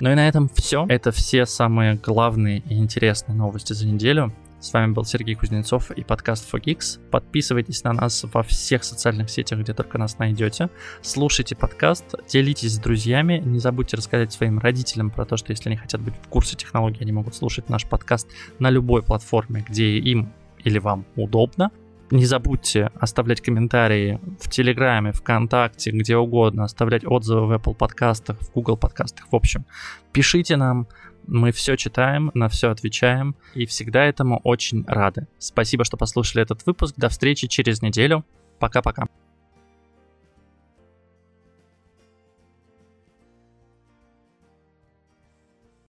Ну 0.00 0.10
и 0.10 0.14
на 0.14 0.28
этом 0.28 0.50
все. 0.54 0.84
Это 0.88 1.12
все 1.12 1.46
самые 1.46 1.94
главные 1.94 2.58
и 2.58 2.74
интересные 2.74 3.36
новости 3.36 3.72
за 3.72 3.86
неделю. 3.86 4.32
С 4.58 4.72
вами 4.72 4.92
был 4.92 5.04
Сергей 5.04 5.34
Кузнецов 5.34 5.90
и 5.90 6.02
подкаст 6.02 6.52
Fogix. 6.52 6.98
Подписывайтесь 7.10 7.84
на 7.84 7.92
нас 7.92 8.24
во 8.32 8.42
всех 8.42 8.84
социальных 8.84 9.28
сетях, 9.28 9.60
где 9.60 9.74
только 9.74 9.98
нас 9.98 10.18
найдете. 10.18 10.70
Слушайте 11.02 11.54
подкаст, 11.54 12.14
делитесь 12.26 12.74
с 12.74 12.78
друзьями. 12.78 13.42
Не 13.44 13.58
забудьте 13.58 13.98
рассказать 13.98 14.32
своим 14.32 14.58
родителям 14.58 15.10
про 15.10 15.26
то, 15.26 15.36
что 15.36 15.52
если 15.52 15.68
они 15.68 15.76
хотят 15.76 16.00
быть 16.00 16.14
в 16.14 16.28
курсе 16.28 16.56
технологий, 16.56 17.02
они 17.02 17.12
могут 17.12 17.34
слушать 17.34 17.68
наш 17.68 17.86
подкаст 17.86 18.28
на 18.58 18.70
любой 18.70 19.02
платформе, 19.02 19.64
где 19.68 19.98
им 19.98 20.32
или 20.64 20.78
вам 20.78 21.04
удобно. 21.16 21.70
Не 22.10 22.24
забудьте 22.24 22.90
оставлять 22.94 23.40
комментарии 23.40 24.20
в 24.40 24.48
Телеграме, 24.48 25.12
ВКонтакте, 25.12 25.90
где 25.90 26.16
угодно, 26.16 26.64
оставлять 26.64 27.04
отзывы 27.04 27.46
в 27.46 27.52
Apple 27.52 27.74
подкастах, 27.74 28.38
в 28.40 28.52
Google 28.52 28.76
подкастах. 28.76 29.26
В 29.30 29.34
общем, 29.34 29.66
пишите 30.12 30.56
нам, 30.56 30.86
мы 31.26 31.52
все 31.52 31.76
читаем, 31.76 32.30
на 32.34 32.48
все 32.48 32.70
отвечаем 32.70 33.36
и 33.54 33.66
всегда 33.66 34.04
этому 34.04 34.40
очень 34.44 34.84
рады. 34.86 35.26
Спасибо, 35.38 35.84
что 35.84 35.96
послушали 35.96 36.42
этот 36.42 36.64
выпуск. 36.66 36.94
До 36.96 37.08
встречи 37.08 37.46
через 37.46 37.82
неделю. 37.82 38.24
Пока-пока. 38.58 39.06